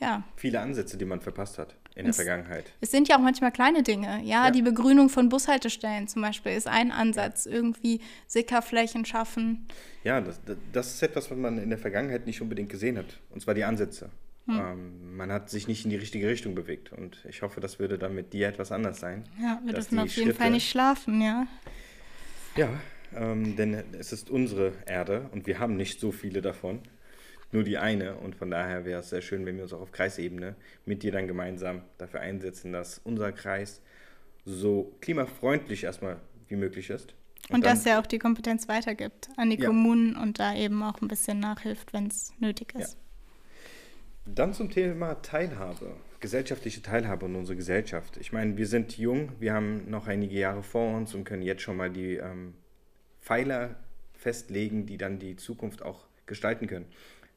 Ja. 0.00 0.22
Viele 0.36 0.60
Ansätze, 0.60 0.96
die 0.96 1.04
man 1.04 1.20
verpasst 1.20 1.58
hat 1.58 1.76
in 1.94 2.04
der 2.04 2.14
Vergangenheit. 2.14 2.64
Es 2.80 2.90
sind 2.90 3.08
ja 3.08 3.16
auch 3.16 3.20
manchmal 3.20 3.52
kleine 3.52 3.82
Dinge. 3.82 4.20
Ja, 4.22 4.46
ja, 4.46 4.50
die 4.50 4.62
Begrünung 4.62 5.08
von 5.08 5.28
Bushaltestellen 5.28 6.08
zum 6.08 6.22
Beispiel 6.22 6.52
ist 6.52 6.66
ein 6.66 6.90
Ansatz. 6.90 7.46
Irgendwie 7.46 8.00
Sickerflächen 8.26 9.04
schaffen. 9.04 9.66
Ja, 10.04 10.20
das, 10.20 10.40
das 10.72 10.94
ist 10.94 11.02
etwas, 11.02 11.30
was 11.30 11.36
man 11.36 11.58
in 11.58 11.68
der 11.68 11.78
Vergangenheit 11.78 12.26
nicht 12.26 12.40
unbedingt 12.40 12.70
gesehen 12.70 12.98
hat. 12.98 13.18
Und 13.30 13.40
zwar 13.42 13.54
die 13.54 13.64
Ansätze. 13.64 14.10
Hm. 14.46 14.58
Ähm, 14.58 15.16
man 15.16 15.30
hat 15.30 15.50
sich 15.50 15.68
nicht 15.68 15.84
in 15.84 15.90
die 15.90 15.96
richtige 15.96 16.28
Richtung 16.28 16.54
bewegt. 16.54 16.92
Und 16.92 17.24
ich 17.28 17.42
hoffe, 17.42 17.60
das 17.60 17.78
würde 17.78 17.98
dann 17.98 18.14
mit 18.14 18.32
dir 18.32 18.48
etwas 18.48 18.72
anders 18.72 18.98
sein. 18.98 19.24
Ja, 19.40 19.60
wir 19.64 19.74
dürfen 19.74 19.98
auf 19.98 20.14
jeden 20.16 20.28
Schritte, 20.28 20.38
Fall 20.40 20.50
nicht 20.50 20.68
schlafen, 20.68 21.20
ja. 21.20 21.46
Ja, 22.56 22.68
ähm, 23.14 23.56
denn 23.56 23.84
es 23.98 24.12
ist 24.12 24.30
unsere 24.30 24.72
Erde 24.86 25.28
und 25.32 25.46
wir 25.46 25.58
haben 25.58 25.76
nicht 25.76 26.00
so 26.00 26.12
viele 26.12 26.42
davon 26.42 26.80
nur 27.52 27.62
die 27.62 27.78
eine. 27.78 28.16
Und 28.16 28.34
von 28.34 28.50
daher 28.50 28.84
wäre 28.84 29.00
es 29.00 29.10
sehr 29.10 29.22
schön, 29.22 29.46
wenn 29.46 29.56
wir 29.56 29.64
uns 29.64 29.72
auch 29.72 29.80
auf 29.80 29.92
Kreisebene 29.92 30.56
mit 30.84 31.02
dir 31.02 31.12
dann 31.12 31.26
gemeinsam 31.26 31.82
dafür 31.98 32.20
einsetzen, 32.20 32.72
dass 32.72 33.00
unser 33.04 33.32
Kreis 33.32 33.80
so 34.44 34.96
klimafreundlich 35.00 35.84
erstmal 35.84 36.18
wie 36.48 36.56
möglich 36.56 36.90
ist. 36.90 37.14
Und, 37.48 37.56
und 37.56 37.66
dass 37.66 37.86
er 37.86 38.00
auch 38.00 38.06
die 38.06 38.18
Kompetenz 38.18 38.68
weitergibt 38.68 39.28
an 39.36 39.50
die 39.50 39.58
ja. 39.58 39.66
Kommunen 39.66 40.16
und 40.16 40.38
da 40.38 40.54
eben 40.54 40.82
auch 40.82 41.00
ein 41.00 41.08
bisschen 41.08 41.40
nachhilft, 41.40 41.92
wenn 41.92 42.06
es 42.06 42.32
nötig 42.38 42.74
ist. 42.74 42.94
Ja. 42.94 42.98
Dann 44.34 44.54
zum 44.54 44.70
Thema 44.70 45.20
Teilhabe. 45.22 45.96
gesellschaftliche 46.20 46.80
Teilhabe 46.82 47.26
und 47.26 47.34
unsere 47.34 47.56
Gesellschaft. 47.56 48.16
Ich 48.18 48.32
meine, 48.32 48.56
wir 48.56 48.68
sind 48.68 48.96
jung, 48.96 49.32
wir 49.40 49.52
haben 49.52 49.90
noch 49.90 50.06
einige 50.06 50.36
Jahre 50.36 50.62
vor 50.62 50.96
uns 50.96 51.14
und 51.14 51.24
können 51.24 51.42
jetzt 51.42 51.62
schon 51.62 51.76
mal 51.76 51.90
die 51.90 52.14
ähm, 52.14 52.54
Pfeiler 53.20 53.74
festlegen, 54.14 54.86
die 54.86 54.96
dann 54.96 55.18
die 55.18 55.34
Zukunft 55.34 55.82
auch 55.82 56.04
gestalten 56.26 56.68
können. 56.68 56.86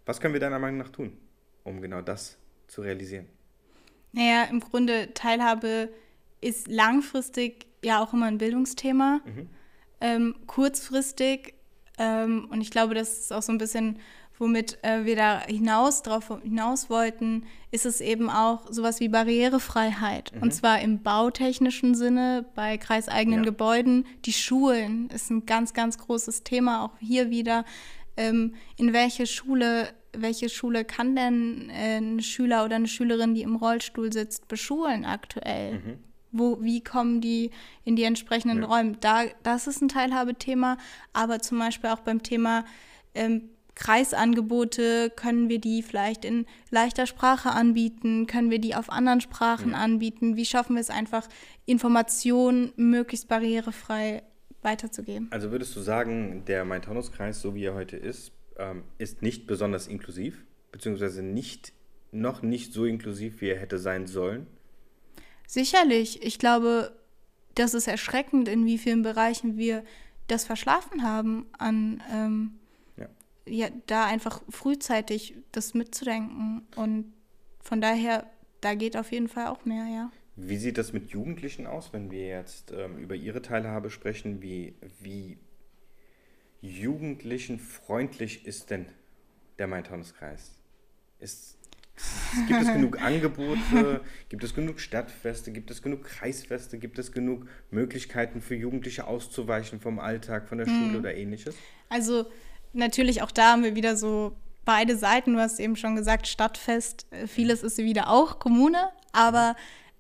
Was 0.06 0.20
können 0.20 0.34
wir 0.34 0.40
deiner 0.40 0.60
Meinung 0.60 0.78
nach 0.78 0.90
tun, 0.90 1.18
um 1.64 1.82
genau 1.82 2.02
das 2.02 2.38
zu 2.68 2.82
realisieren? 2.82 3.28
Naja, 4.12 4.44
im 4.46 4.60
Grunde 4.60 5.14
Teilhabe 5.14 5.90
ist 6.42 6.68
langfristig 6.68 7.66
ja 7.84 8.04
auch 8.04 8.14
immer 8.14 8.28
ein 8.28 8.38
Bildungsthema. 8.38 9.22
Mhm. 9.26 9.50
Ähm, 10.02 10.36
kurzfristig, 10.48 11.56
ähm, 11.98 12.48
und 12.52 12.62
ich 12.62 12.72
glaube, 12.72 12.94
das 12.94 13.20
ist 13.20 13.34
auch 13.34 13.42
so 13.42 13.52
ein 13.52 13.58
bisschen, 13.58 14.00
womit 14.38 14.78
äh, 14.84 15.06
wir 15.06 15.16
da 15.16 15.42
hinaus 15.42 16.04
drauf 16.04 16.32
hinaus 16.44 16.90
wollten, 16.90 17.46
ist 17.72 17.86
es 17.86 18.02
eben 18.02 18.30
auch 18.30 18.72
sowas 18.72 19.00
wie 19.00 19.08
Barrierefreiheit. 19.08 20.34
Mhm. 20.36 20.42
Und 20.44 20.54
zwar 20.54 20.82
im 20.82 21.02
bautechnischen 21.02 21.96
Sinne, 21.96 22.46
bei 22.56 22.78
kreiseigenen 22.78 23.40
ja. 23.40 23.46
Gebäuden. 23.46 24.06
Die 24.26 24.34
Schulen 24.34 25.10
ist 25.10 25.30
ein 25.30 25.46
ganz, 25.46 25.74
ganz 25.74 25.98
großes 25.98 26.44
Thema, 26.44 26.84
auch 26.84 26.98
hier 27.00 27.30
wieder. 27.30 27.66
Ähm, 28.18 28.56
in 28.78 28.94
welche 28.94 29.28
Schule 29.28 29.90
welche 30.18 30.48
Schule 30.48 30.86
kann 30.86 31.14
denn 31.14 31.70
äh, 31.70 31.98
ein 31.98 32.22
Schüler 32.22 32.64
oder 32.64 32.78
eine 32.78 32.88
Schülerin, 32.88 33.36
die 33.36 33.42
im 33.42 33.58
Rollstuhl 33.58 34.14
sitzt, 34.14 34.48
beschulen 34.48 35.04
aktuell? 35.04 35.74
Mhm 35.74 36.00
wo, 36.38 36.62
wie 36.62 36.84
kommen 36.84 37.22
die 37.22 37.52
in 37.84 37.96
die 37.96 38.04
entsprechenden 38.04 38.62
ja. 38.62 38.68
Räume. 38.68 38.98
Da, 39.00 39.24
das 39.44 39.68
ist 39.68 39.82
ein 39.82 39.88
Teilhabethema, 39.88 40.78
aber 41.14 41.40
zum 41.40 41.60
Beispiel 41.60 41.90
auch 41.90 42.02
beim 42.02 42.24
Thema 42.24 42.66
ähm, 43.14 43.50
Kreisangebote, 43.76 45.10
können 45.10 45.50
wir 45.50 45.60
die 45.60 45.84
vielleicht 45.84 46.24
in 46.24 46.46
leichter 46.72 47.06
Sprache 47.08 47.52
anbieten, 47.52 48.26
können 48.26 48.50
wir 48.50 48.60
die 48.60 48.76
auf 48.76 48.90
anderen 48.90 49.22
Sprachen 49.22 49.72
ja. 49.72 49.78
anbieten, 49.78 50.38
wie 50.38 50.46
schaffen 50.46 50.76
wir 50.76 50.82
es 50.82 50.90
einfach, 50.90 51.28
Informationen 51.66 52.72
möglichst 52.78 53.28
barrierefrei 53.28 54.24
weiterzugeben. 54.66 55.28
Also 55.32 55.52
würdest 55.52 55.76
du 55.76 55.80
sagen, 55.80 56.44
der 56.46 56.66
Main-Taunus-Kreis, 56.66 57.42
so 57.42 57.56
wie 57.56 57.64
er 57.64 57.76
heute 57.76 57.96
ist, 57.96 58.34
ähm, 58.58 58.84
ist 58.98 59.22
nicht 59.22 59.48
besonders 59.48 59.88
inklusiv, 59.88 60.44
beziehungsweise 60.72 61.24
nicht, 61.24 61.72
noch 62.12 62.42
nicht 62.42 62.74
so 62.74 62.86
inklusiv, 62.86 63.42
wie 63.42 63.50
er 63.50 63.60
hätte 63.60 63.78
sein 63.78 64.08
sollen? 64.08 64.48
Sicherlich. 65.48 66.24
Ich 66.24 66.40
glaube, 66.40 66.96
das 67.54 67.74
ist 67.74 67.88
erschreckend, 67.88 68.48
in 68.48 68.66
wie 68.66 68.78
vielen 68.78 69.02
Bereichen 69.02 69.58
wir 69.58 69.84
das 70.28 70.46
verschlafen 70.46 71.04
haben, 71.04 71.46
an 71.58 72.02
ähm, 72.12 72.60
ja. 72.98 73.08
ja. 73.46 73.68
da 73.88 74.06
einfach 74.06 74.42
frühzeitig 74.50 75.36
das 75.52 75.74
mitzudenken. 75.74 76.68
Und 76.76 77.14
von 77.62 77.80
daher, 77.80 78.30
da 78.62 78.74
geht 78.74 78.98
auf 78.98 79.12
jeden 79.12 79.28
Fall 79.28 79.48
auch 79.48 79.66
mehr, 79.66 79.86
ja. 79.86 80.12
Wie 80.36 80.58
sieht 80.58 80.78
das 80.78 80.92
mit 80.92 81.12
Jugendlichen 81.12 81.66
aus, 81.66 81.94
wenn 81.94 82.12
wir 82.12 82.28
jetzt 82.28 82.72
ähm, 82.72 82.98
über 82.98 83.16
ihre 83.16 83.42
Teilhabe 83.42 83.90
sprechen? 83.90 84.42
Wie, 84.42 84.76
wie 85.00 85.38
jugendlichenfreundlich 86.62 88.46
ist 88.46 88.70
denn 88.70 88.88
der 89.58 89.68
Main-Taunus-Kreis? 89.68 90.52
Ist 91.20 91.58
Gibt 92.48 92.62
es 92.62 92.68
genug 92.68 93.02
Angebote? 93.02 94.02
Gibt 94.30 94.44
es 94.44 94.54
genug 94.54 94.80
Stadtfeste? 94.80 95.52
Gibt 95.52 95.72
es 95.72 95.82
genug 95.82 96.04
Kreisfeste? 96.04 96.78
Gibt 96.78 97.00
es 97.00 97.12
genug 97.12 97.48
Möglichkeiten 97.72 98.42
für 98.42 98.56
Jugendliche 98.56 99.08
auszuweichen 99.08 99.80
vom 99.80 100.00
Alltag, 100.00 100.50
von 100.50 100.58
der 100.58 100.66
Schule 100.66 100.94
hm. 100.94 101.00
oder 101.00 101.16
ähnliches? 101.16 101.56
Also 101.90 102.26
natürlich 102.74 103.22
auch 103.22 103.32
da 103.32 103.54
haben 103.54 103.64
wir 103.64 103.76
wieder 103.76 103.96
so 103.96 104.36
beide 104.66 104.98
Seiten. 104.98 105.34
Du 105.34 105.40
hast 105.40 105.60
eben 105.60 105.78
schon 105.78 105.96
gesagt, 105.96 106.28
Stadtfest. 106.28 107.06
Äh, 107.12 107.28
vieles 107.28 107.64
ist 107.64 107.78
wieder 107.78 108.10
auch 108.10 108.40
Kommune, 108.40 108.90
aber 109.14 109.56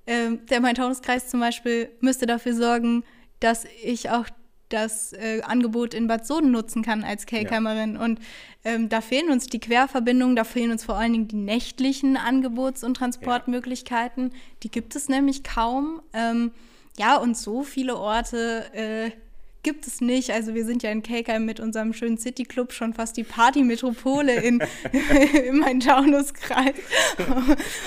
äh, 0.05 0.37
der 0.49 0.61
Main-Taunus-Kreis 0.61 1.27
zum 1.27 1.39
Beispiel 1.39 1.89
müsste 1.99 2.25
dafür 2.25 2.53
sorgen, 2.53 3.03
dass 3.39 3.65
ich 3.83 4.09
auch 4.09 4.27
das 4.69 5.13
äh, 5.13 5.41
Angebot 5.43 5.93
in 5.93 6.07
Bad 6.07 6.25
Soden 6.25 6.51
nutzen 6.51 6.83
kann 6.83 7.03
als 7.03 7.25
K-Kämmerin. 7.25 7.95
Ja. 7.95 8.03
Und 8.03 8.19
ähm, 8.63 8.89
da 8.89 9.01
fehlen 9.01 9.29
uns 9.29 9.47
die 9.47 9.59
Querverbindungen, 9.59 10.35
da 10.35 10.43
fehlen 10.43 10.71
uns 10.71 10.83
vor 10.83 10.95
allen 10.95 11.13
Dingen 11.13 11.27
die 11.27 11.35
nächtlichen 11.35 12.17
Angebots- 12.17 12.83
und 12.83 12.97
Transportmöglichkeiten. 12.97 14.29
Ja. 14.29 14.37
Die 14.63 14.71
gibt 14.71 14.95
es 14.95 15.07
nämlich 15.07 15.43
kaum. 15.43 16.01
Ähm, 16.13 16.51
ja, 16.97 17.17
und 17.17 17.37
so 17.37 17.63
viele 17.63 17.97
Orte 17.97 18.65
äh, 18.73 19.11
gibt 19.65 19.87
es 19.87 19.99
nicht. 19.99 20.29
Also 20.29 20.53
wir 20.53 20.63
sind 20.63 20.83
ja 20.83 20.91
in 20.91 21.01
Kelkheim 21.01 21.43
mit 21.43 21.59
unserem 21.59 21.91
schönen 21.91 22.19
City 22.19 22.43
Club 22.43 22.71
schon 22.71 22.93
fast 22.93 23.17
die 23.17 23.23
Partymetropole 23.23 24.35
in, 24.35 24.61
in 25.47 25.57
meinem 25.57 25.79
Taunuskreis. 25.79 26.75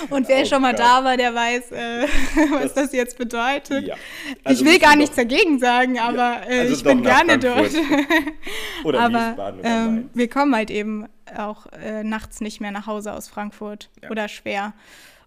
Und 0.09 0.27
wer 0.27 0.41
oh 0.41 0.45
schon 0.45 0.61
mal 0.61 0.73
Gott. 0.73 0.81
da 0.81 1.03
war, 1.05 1.15
der 1.15 1.33
weiß, 1.33 1.71
äh, 1.71 2.01
was 2.51 2.73
das, 2.73 2.73
das, 2.73 2.91
jetzt 2.91 3.17
bedeutet. 3.17 3.87
Ja. 3.87 3.95
Also 4.43 4.65
ich 4.65 4.69
will 4.69 4.77
gar 4.77 4.97
nichts 4.97 5.15
dagegen 5.15 5.57
sagen, 5.59 5.97
aber 5.99 6.17
ja. 6.17 6.49
Äh, 6.49 6.59
also 6.59 6.73
ich 6.73 6.83
bin 6.83 7.01
gerne 7.01 7.39
dort. 7.39 7.71
oder 8.83 8.99
aber 8.99 9.53
ähm, 9.63 10.09
wir 10.13 10.27
kommen 10.27 10.53
halt 10.53 10.69
eben 10.71 11.07
auch 11.37 11.67
äh, 11.67 12.03
nachts 12.03 12.41
nicht 12.41 12.59
mehr 12.59 12.71
nach 12.71 12.87
Hause 12.87 13.13
aus 13.13 13.29
Frankfurt 13.29 13.89
ja. 14.03 14.09
oder 14.09 14.27
schwer. 14.27 14.73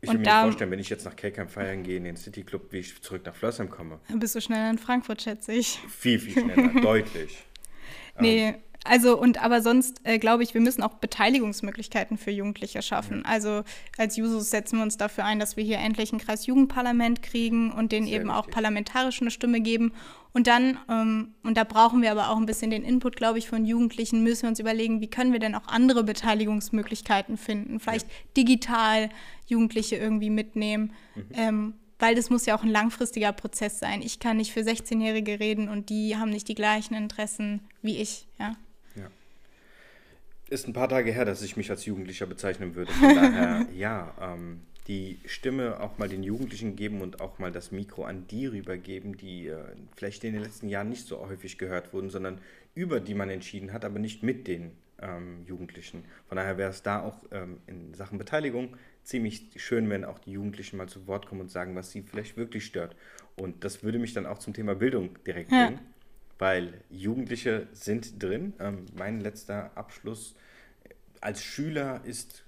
Ich 0.04 0.08
kann 0.08 0.18
mir 0.18 0.24
da, 0.24 0.42
vorstellen, 0.42 0.72
wenn 0.72 0.80
ich 0.80 0.90
jetzt 0.90 1.04
nach 1.04 1.14
Kelkheim 1.14 1.48
feiern 1.48 1.84
gehe, 1.84 1.96
in 1.96 2.02
den 2.02 2.16
City 2.16 2.42
Club, 2.42 2.72
wie 2.72 2.78
ich 2.78 3.00
zurück 3.02 3.22
nach 3.24 3.36
Flörsheim 3.36 3.70
komme. 3.70 4.00
Dann 4.08 4.18
bist 4.18 4.34
du 4.34 4.40
schneller 4.40 4.68
in 4.68 4.78
Frankfurt, 4.78 5.22
schätze 5.22 5.52
ich. 5.52 5.78
Viel, 5.88 6.18
viel 6.18 6.42
schneller, 6.42 6.80
deutlich. 6.82 7.44
Nee, 8.18 8.48
ähm. 8.48 8.54
Also 8.84 9.18
und 9.18 9.42
aber 9.42 9.62
sonst 9.62 10.00
äh, 10.04 10.18
glaube 10.18 10.42
ich, 10.42 10.54
wir 10.54 10.60
müssen 10.60 10.82
auch 10.82 10.94
Beteiligungsmöglichkeiten 10.94 12.18
für 12.18 12.30
Jugendliche 12.30 12.82
schaffen. 12.82 13.24
Also 13.24 13.62
als 13.96 14.16
Jusos 14.16 14.50
setzen 14.50 14.78
wir 14.78 14.82
uns 14.82 14.96
dafür 14.96 15.24
ein, 15.24 15.38
dass 15.38 15.56
wir 15.56 15.64
hier 15.64 15.78
endlich 15.78 16.12
ein 16.12 16.18
Kreisjugendparlament 16.18 17.22
kriegen 17.22 17.70
und 17.70 17.92
denen 17.92 18.06
Sehr 18.06 18.16
eben 18.16 18.28
wichtig. 18.28 18.44
auch 18.44 18.50
parlamentarisch 18.50 19.20
eine 19.20 19.30
Stimme 19.30 19.60
geben 19.60 19.92
und 20.32 20.46
dann, 20.46 20.78
ähm, 20.88 21.34
und 21.42 21.56
da 21.56 21.64
brauchen 21.64 22.00
wir 22.00 22.10
aber 22.10 22.30
auch 22.30 22.38
ein 22.38 22.46
bisschen 22.46 22.70
den 22.70 22.84
Input, 22.84 23.16
glaube 23.16 23.38
ich, 23.38 23.48
von 23.48 23.64
Jugendlichen, 23.64 24.22
müssen 24.22 24.42
wir 24.42 24.48
uns 24.48 24.60
überlegen, 24.60 25.00
wie 25.00 25.10
können 25.10 25.32
wir 25.32 25.40
denn 25.40 25.54
auch 25.54 25.68
andere 25.68 26.04
Beteiligungsmöglichkeiten 26.04 27.36
finden? 27.36 27.80
Vielleicht 27.80 28.08
ja. 28.08 28.14
digital 28.36 29.10
Jugendliche 29.46 29.96
irgendwie 29.96 30.30
mitnehmen. 30.30 30.92
Mhm. 31.14 31.22
Ähm, 31.34 31.74
weil 31.98 32.14
das 32.16 32.30
muss 32.30 32.46
ja 32.46 32.56
auch 32.56 32.64
ein 32.64 32.70
langfristiger 32.70 33.30
Prozess 33.32 33.78
sein. 33.78 34.02
Ich 34.02 34.18
kann 34.18 34.38
nicht 34.38 34.52
für 34.52 34.60
16-Jährige 34.60 35.38
reden 35.38 35.68
und 35.68 35.88
die 35.88 36.16
haben 36.16 36.30
nicht 36.30 36.48
die 36.48 36.56
gleichen 36.56 36.94
Interessen 36.94 37.60
wie 37.80 37.98
ich, 37.98 38.26
ja. 38.40 38.56
Ist 40.52 40.68
ein 40.68 40.74
paar 40.74 40.90
Tage 40.90 41.12
her, 41.12 41.24
dass 41.24 41.40
ich 41.40 41.56
mich 41.56 41.70
als 41.70 41.86
Jugendlicher 41.86 42.26
bezeichnen 42.26 42.74
würde. 42.74 42.92
Von 42.92 43.14
daher, 43.14 43.66
ja, 43.74 44.14
ähm, 44.20 44.60
die 44.86 45.18
Stimme 45.24 45.80
auch 45.80 45.96
mal 45.96 46.10
den 46.10 46.22
Jugendlichen 46.22 46.76
geben 46.76 47.00
und 47.00 47.22
auch 47.22 47.38
mal 47.38 47.50
das 47.50 47.72
Mikro 47.72 48.04
an 48.04 48.26
die 48.28 48.44
rübergeben, 48.44 49.16
die 49.16 49.46
äh, 49.46 49.64
vielleicht 49.96 50.24
in 50.24 50.34
den 50.34 50.42
letzten 50.42 50.68
Jahren 50.68 50.90
nicht 50.90 51.06
so 51.06 51.26
häufig 51.26 51.56
gehört 51.56 51.94
wurden, 51.94 52.10
sondern 52.10 52.38
über 52.74 53.00
die 53.00 53.14
man 53.14 53.30
entschieden 53.30 53.72
hat, 53.72 53.86
aber 53.86 53.98
nicht 53.98 54.22
mit 54.22 54.46
den 54.46 54.72
ähm, 55.00 55.46
Jugendlichen. 55.46 56.04
Von 56.28 56.36
daher 56.36 56.58
wäre 56.58 56.68
es 56.68 56.82
da 56.82 57.00
auch 57.00 57.24
ähm, 57.30 57.56
in 57.66 57.94
Sachen 57.94 58.18
Beteiligung 58.18 58.76
ziemlich 59.04 59.48
schön, 59.56 59.88
wenn 59.88 60.04
auch 60.04 60.18
die 60.18 60.32
Jugendlichen 60.32 60.76
mal 60.76 60.86
zu 60.86 61.06
Wort 61.06 61.26
kommen 61.26 61.40
und 61.40 61.50
sagen, 61.50 61.74
was 61.74 61.90
sie 61.90 62.02
vielleicht 62.02 62.36
wirklich 62.36 62.66
stört. 62.66 62.94
Und 63.36 63.64
das 63.64 63.82
würde 63.82 63.98
mich 63.98 64.12
dann 64.12 64.26
auch 64.26 64.38
zum 64.38 64.52
Thema 64.52 64.74
Bildung 64.74 65.18
direkt 65.26 65.50
ja. 65.50 65.68
bringen, 65.68 65.80
weil 66.42 66.82
Jugendliche 66.90 67.68
sind 67.72 68.22
drin. 68.22 68.52
Ähm, 68.58 68.86
mein 68.94 69.20
letzter 69.20 69.70
Abschluss 69.76 70.34
als 71.20 71.42
Schüler 71.42 72.02
ist 72.04 72.44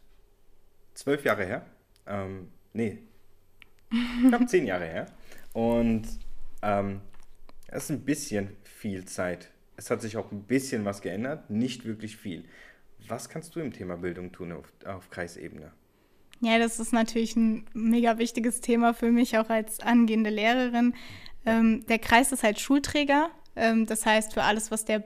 zwölf 0.95 1.25
Jahre 1.25 1.45
her 1.47 1.65
ähm, 2.07 2.49
nee, 2.73 2.99
ich 3.91 4.29
glaube 4.29 4.47
zehn 4.47 4.67
Jahre 4.67 4.87
her. 4.87 5.07
Und 5.53 6.05
ähm, 6.63 7.01
das 7.69 7.85
ist 7.85 7.91
ein 7.91 8.05
bisschen 8.05 8.57
viel 8.63 9.05
Zeit. 9.05 9.51
Es 9.77 9.91
hat 9.91 10.03
sich 10.03 10.17
auch 10.17 10.31
ein 10.33 10.43
bisschen 10.43 10.85
was 10.85 11.01
geändert, 11.03 11.51
nicht 11.51 11.85
wirklich 11.85 12.17
viel. 12.17 12.45
Was 13.09 13.29
kannst 13.29 13.55
du 13.55 13.61
im 13.61 13.73
Thema 13.73 13.97
Bildung 13.97 14.33
tun 14.33 14.53
auf, 14.53 14.73
auf 14.85 15.11
Kreisebene? 15.11 15.73
Ja, 16.41 16.59
das 16.59 16.79
ist 16.79 16.93
natürlich 16.93 17.37
ein 17.37 17.67
mega 17.75 18.19
wichtiges 18.19 18.61
Thema 18.61 18.95
für 18.95 19.11
mich, 19.11 19.39
auch 19.39 19.49
als 19.49 19.81
angehende 19.81 20.31
Lehrerin. 20.31 20.95
Ähm, 21.47 21.85
der 21.87 21.99
Kreis 21.99 22.33
ist 22.33 22.43
halt 22.43 22.61
Schulträger. 22.61 23.31
Ähm, 23.57 23.87
das 23.87 24.07
heißt, 24.07 24.35
für 24.35 24.43
alles, 24.43 24.71
was 24.71 24.85
der 24.85 25.05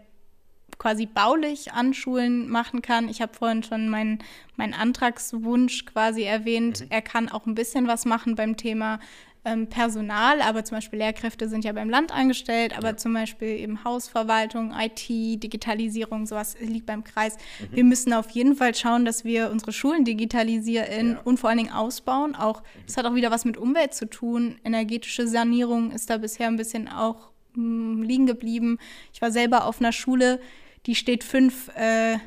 quasi 0.78 1.06
baulich 1.06 1.72
an 1.72 1.92
Schulen 1.92 2.48
machen 2.48 2.82
kann. 2.82 3.08
Ich 3.08 3.20
habe 3.20 3.34
vorhin 3.34 3.62
schon 3.62 3.88
meinen 3.88 4.20
mein 4.56 4.74
Antragswunsch 4.74 5.84
quasi 5.86 6.22
erwähnt. 6.22 6.82
Mhm. 6.82 6.86
Er 6.90 7.02
kann 7.02 7.28
auch 7.28 7.46
ein 7.46 7.54
bisschen 7.54 7.88
was 7.88 8.04
machen 8.04 8.36
beim 8.36 8.56
Thema 8.56 9.00
ähm, 9.44 9.68
Personal, 9.68 10.40
aber 10.40 10.64
zum 10.64 10.76
Beispiel 10.76 10.98
Lehrkräfte 10.98 11.48
sind 11.48 11.64
ja 11.64 11.72
beim 11.72 11.88
Land 11.88 12.12
angestellt, 12.12 12.76
aber 12.76 12.88
ja. 12.88 12.96
zum 12.96 13.14
Beispiel 13.14 13.48
eben 13.48 13.84
Hausverwaltung, 13.84 14.72
IT, 14.76 15.08
Digitalisierung, 15.08 16.26
sowas 16.26 16.56
liegt 16.60 16.86
beim 16.86 17.04
Kreis. 17.04 17.36
Mhm. 17.36 17.76
Wir 17.76 17.84
müssen 17.84 18.12
auf 18.12 18.30
jeden 18.30 18.56
Fall 18.56 18.74
schauen, 18.74 19.04
dass 19.04 19.24
wir 19.24 19.50
unsere 19.50 19.72
Schulen 19.72 20.04
digitalisieren 20.04 21.12
ja. 21.12 21.20
und 21.24 21.38
vor 21.38 21.50
allen 21.50 21.58
Dingen 21.58 21.72
ausbauen. 21.72 22.34
Auch 22.34 22.60
mhm. 22.60 22.80
das 22.86 22.96
hat 22.96 23.06
auch 23.06 23.14
wieder 23.14 23.30
was 23.30 23.44
mit 23.44 23.56
Umwelt 23.56 23.94
zu 23.94 24.08
tun. 24.08 24.58
Energetische 24.64 25.26
Sanierung 25.26 25.92
ist 25.92 26.10
da 26.10 26.18
bisher 26.18 26.48
ein 26.48 26.56
bisschen 26.56 26.88
auch 26.88 27.30
liegen 27.58 28.26
geblieben. 28.26 28.78
Ich 29.12 29.20
war 29.20 29.30
selber 29.30 29.66
auf 29.66 29.80
einer 29.80 29.92
Schule, 29.92 30.40
die 30.86 30.94
steht 30.94 31.24
fünf, 31.24 31.68
äh, 31.76 32.18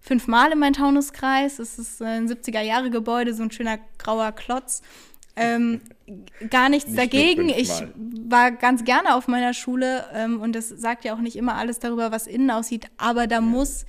fünfmal 0.00 0.52
in 0.52 0.58
meinem 0.58 0.72
Taunuskreis. 0.72 1.58
Es 1.58 1.78
ist 1.78 2.00
ein 2.02 2.28
70er-Jahre-Gebäude, 2.28 3.34
so 3.34 3.42
ein 3.42 3.50
schöner 3.50 3.78
grauer 3.98 4.32
Klotz. 4.32 4.82
ähm, 5.36 5.80
gar 6.50 6.68
nichts 6.68 6.88
nicht 6.90 6.98
dagegen. 6.98 7.48
Ich 7.48 7.70
war 7.96 8.52
ganz 8.52 8.84
gerne 8.84 9.14
auf 9.14 9.28
meiner 9.28 9.54
Schule 9.54 10.06
ähm, 10.14 10.40
und 10.40 10.54
das 10.54 10.68
sagt 10.68 11.04
ja 11.04 11.14
auch 11.14 11.20
nicht 11.20 11.36
immer 11.36 11.56
alles 11.56 11.78
darüber, 11.78 12.12
was 12.12 12.26
innen 12.26 12.50
aussieht, 12.50 12.86
aber 12.96 13.26
da 13.26 13.36
ja. 13.36 13.40
muss, 13.42 13.84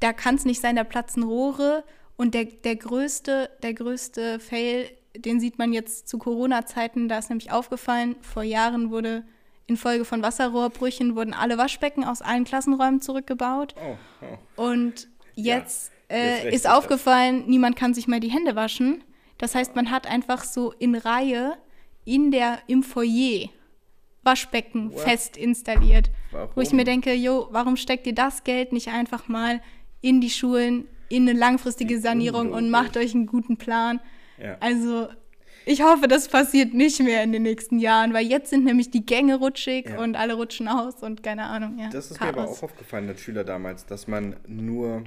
da 0.00 0.12
kann 0.12 0.36
es 0.36 0.44
nicht 0.44 0.60
sein, 0.60 0.76
da 0.76 0.84
platzen 0.84 1.22
Rohre 1.22 1.84
und 2.16 2.34
der, 2.34 2.44
der 2.44 2.76
größte, 2.76 3.50
der 3.62 3.74
größte 3.74 4.40
Fail, 4.40 4.88
den 5.16 5.40
sieht 5.40 5.58
man 5.58 5.72
jetzt 5.72 6.08
zu 6.08 6.18
Corona-Zeiten, 6.18 7.08
da 7.08 7.18
ist 7.18 7.28
nämlich 7.28 7.52
aufgefallen, 7.52 8.16
vor 8.22 8.42
Jahren 8.42 8.90
wurde 8.90 9.24
Infolge 9.66 10.04
von 10.04 10.22
Wasserrohrbrüchen 10.22 11.16
wurden 11.16 11.34
alle 11.34 11.58
Waschbecken 11.58 12.04
aus 12.04 12.22
allen 12.22 12.44
Klassenräumen 12.44 13.00
zurückgebaut. 13.00 13.74
Oh, 13.76 13.96
oh. 14.22 14.68
Und 14.68 15.08
jetzt, 15.34 15.92
ja, 16.08 16.16
äh, 16.16 16.54
ist 16.54 16.68
aufgefallen, 16.68 17.40
das. 17.40 17.48
niemand 17.48 17.76
kann 17.76 17.92
sich 17.92 18.06
mehr 18.06 18.20
die 18.20 18.30
Hände 18.30 18.54
waschen. 18.54 19.02
Das 19.38 19.54
heißt, 19.54 19.74
man 19.74 19.90
hat 19.90 20.06
einfach 20.06 20.44
so 20.44 20.72
in 20.72 20.94
Reihe 20.94 21.56
in 22.04 22.30
der, 22.30 22.60
im 22.68 22.82
Foyer 22.82 23.48
Waschbecken 24.22 24.92
What? 24.92 25.00
fest 25.00 25.36
installiert. 25.36 26.10
Warum? 26.30 26.50
Wo 26.54 26.60
ich 26.60 26.72
mir 26.72 26.84
denke, 26.84 27.14
jo, 27.14 27.48
warum 27.50 27.76
steckt 27.76 28.06
ihr 28.06 28.14
das 28.14 28.44
Geld 28.44 28.72
nicht 28.72 28.88
einfach 28.88 29.28
mal 29.28 29.60
in 30.00 30.20
die 30.20 30.30
Schulen, 30.30 30.86
in 31.08 31.28
eine 31.28 31.38
langfristige 31.38 32.00
Sanierung 32.00 32.52
und 32.52 32.70
macht 32.70 32.96
euch 32.96 33.14
einen 33.14 33.26
guten 33.26 33.56
Plan? 33.56 34.00
Ja. 34.38 34.56
Also 34.60 35.08
ich 35.66 35.82
hoffe, 35.82 36.06
das 36.06 36.28
passiert 36.28 36.74
nicht 36.74 37.02
mehr 37.02 37.24
in 37.24 37.32
den 37.32 37.42
nächsten 37.42 37.78
Jahren, 37.78 38.14
weil 38.14 38.24
jetzt 38.24 38.50
sind 38.50 38.64
nämlich 38.64 38.90
die 38.90 39.04
Gänge 39.04 39.34
rutschig 39.34 39.90
ja. 39.90 39.98
und 39.98 40.14
alle 40.14 40.34
rutschen 40.34 40.68
aus 40.68 41.02
und 41.02 41.24
keine 41.24 41.44
Ahnung. 41.44 41.76
Ja, 41.78 41.90
das 41.90 42.12
ist 42.12 42.18
Chaos. 42.18 42.34
mir 42.34 42.40
aber 42.40 42.50
auch 42.50 42.62
aufgefallen 42.62 43.08
als 43.08 43.20
Schüler 43.20 43.42
damals, 43.42 43.84
dass 43.84 44.06
man 44.06 44.36
nur 44.46 45.02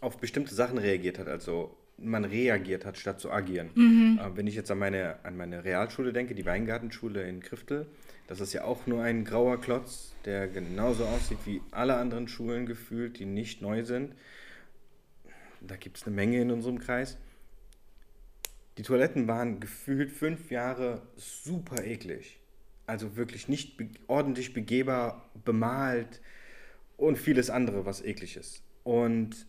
auf 0.00 0.18
bestimmte 0.18 0.52
Sachen 0.52 0.78
reagiert 0.78 1.20
hat, 1.20 1.28
also 1.28 1.76
man 1.96 2.24
reagiert 2.24 2.84
hat, 2.84 2.98
statt 2.98 3.20
zu 3.20 3.30
agieren. 3.30 3.70
Mhm. 3.74 4.18
Äh, 4.20 4.36
wenn 4.36 4.48
ich 4.48 4.56
jetzt 4.56 4.70
an 4.72 4.78
meine, 4.78 5.24
an 5.24 5.36
meine 5.36 5.62
Realschule 5.62 6.12
denke, 6.12 6.34
die 6.34 6.44
Weingartenschule 6.44 7.22
in 7.22 7.40
Kriftel, 7.40 7.86
das 8.26 8.40
ist 8.40 8.52
ja 8.52 8.64
auch 8.64 8.88
nur 8.88 9.04
ein 9.04 9.24
grauer 9.24 9.60
Klotz, 9.60 10.12
der 10.24 10.48
genauso 10.48 11.04
aussieht 11.04 11.38
wie 11.44 11.60
alle 11.70 11.96
anderen 11.96 12.26
Schulen 12.26 12.66
gefühlt, 12.66 13.20
die 13.20 13.26
nicht 13.26 13.62
neu 13.62 13.84
sind. 13.84 14.14
Da 15.60 15.76
gibt 15.76 15.98
es 15.98 16.06
eine 16.06 16.16
Menge 16.16 16.40
in 16.40 16.50
unserem 16.50 16.80
Kreis. 16.80 17.16
Die 18.78 18.82
Toiletten 18.82 19.28
waren 19.28 19.60
gefühlt 19.60 20.10
fünf 20.10 20.50
Jahre 20.50 21.02
super 21.16 21.84
eklig. 21.84 22.40
Also 22.86 23.16
wirklich 23.16 23.48
nicht 23.48 23.76
be 23.76 23.88
ordentlich 24.06 24.54
begehbar, 24.54 25.30
bemalt 25.44 26.20
und 26.96 27.18
vieles 27.18 27.50
andere, 27.50 27.84
was 27.84 28.02
eklig 28.02 28.36
ist. 28.36 28.62
Und 28.82 29.46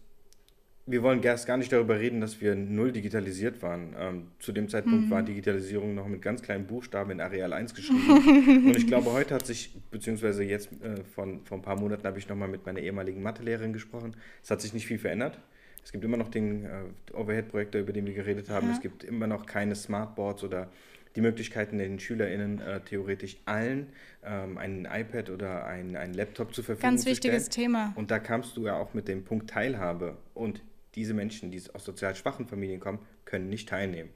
wir 0.86 1.02
wollen 1.02 1.24
erst 1.24 1.48
gar 1.48 1.56
nicht 1.56 1.72
darüber 1.72 1.98
reden, 1.98 2.20
dass 2.20 2.42
wir 2.42 2.56
null 2.56 2.92
digitalisiert 2.92 3.62
waren. 3.62 3.96
Ähm, 3.98 4.28
zu 4.40 4.52
dem 4.52 4.68
Zeitpunkt 4.68 5.06
mhm. 5.06 5.10
war 5.10 5.24
Digitalisierung 5.24 5.96
noch 5.96 6.08
mit 6.08 6.22
ganz 6.22 6.42
kleinen 6.42 6.68
Buchstaben 6.68 7.12
in 7.12 7.22
Areal 7.22 7.54
1 7.54 7.74
geschrieben. 7.74 8.66
und 8.68 8.76
ich 8.76 8.86
glaube, 8.86 9.14
heute 9.14 9.36
hat 9.36 9.46
sich, 9.46 9.74
beziehungsweise 9.92 10.44
jetzt 10.44 10.70
äh, 10.82 11.04
von, 11.16 11.46
vor 11.46 11.58
ein 11.58 11.62
paar 11.62 11.80
Monaten 11.80 12.06
habe 12.06 12.20
ich 12.20 12.28
nochmal 12.28 12.50
mit 12.50 12.66
meiner 12.66 12.82
ehemaligen 12.82 13.24
Mathelehrerin 13.24 13.72
gesprochen. 13.72 14.18
Es 14.44 14.52
hat 14.52 14.62
sich 14.62 14.74
nicht 14.74 14.86
viel 14.86 15.00
verändert. 15.00 15.40
Es 15.84 15.92
gibt 15.92 16.04
immer 16.04 16.18
noch 16.18 16.30
den 16.30 16.66
äh, 16.66 16.70
Overhead-Projektor, 17.14 17.82
über 17.82 17.94
den 17.94 18.06
wir 18.06 18.14
geredet 18.14 18.50
haben. 18.50 18.68
Ja. 18.68 18.74
Es 18.74 18.82
gibt 18.82 19.04
immer 19.04 19.28
noch 19.28 19.46
keine 19.46 19.76
Smartboards 19.76 20.44
oder 20.44 20.70
die 21.16 21.22
Möglichkeiten, 21.22 21.78
den 21.78 22.00
SchülerInnen 22.00 22.60
äh, 22.60 22.80
theoretisch 22.82 23.38
allen 23.46 23.88
ähm, 24.24 24.58
ein 24.58 24.88
iPad 24.92 25.30
oder 25.30 25.66
ein, 25.66 25.96
ein 25.96 26.14
Laptop 26.14 26.56
zur 26.56 26.64
Verfügung 26.64 26.90
Ganz 26.90 27.04
zu 27.04 27.16
stellen. 27.16 27.34
Ganz 27.34 27.46
wichtiges 27.46 27.50
Thema. 27.50 27.94
Und 27.96 28.10
da 28.12 28.20
kamst 28.20 28.58
du 28.58 28.66
ja 28.66 28.78
auch 28.78 28.94
mit 28.94 29.08
dem 29.08 29.24
Punkt 29.24 29.50
Teilhabe. 29.50 30.18
Und 30.34 30.62
diese 30.96 31.14
Menschen, 31.14 31.52
die 31.52 31.62
aus 31.74 31.86
sozial 31.86 32.16
schwachen 32.16 32.48
Familien 32.48 32.80
kommen, 32.80 33.00
können 33.26 33.50
nicht 33.50 33.70
teilnehmen, 33.70 34.10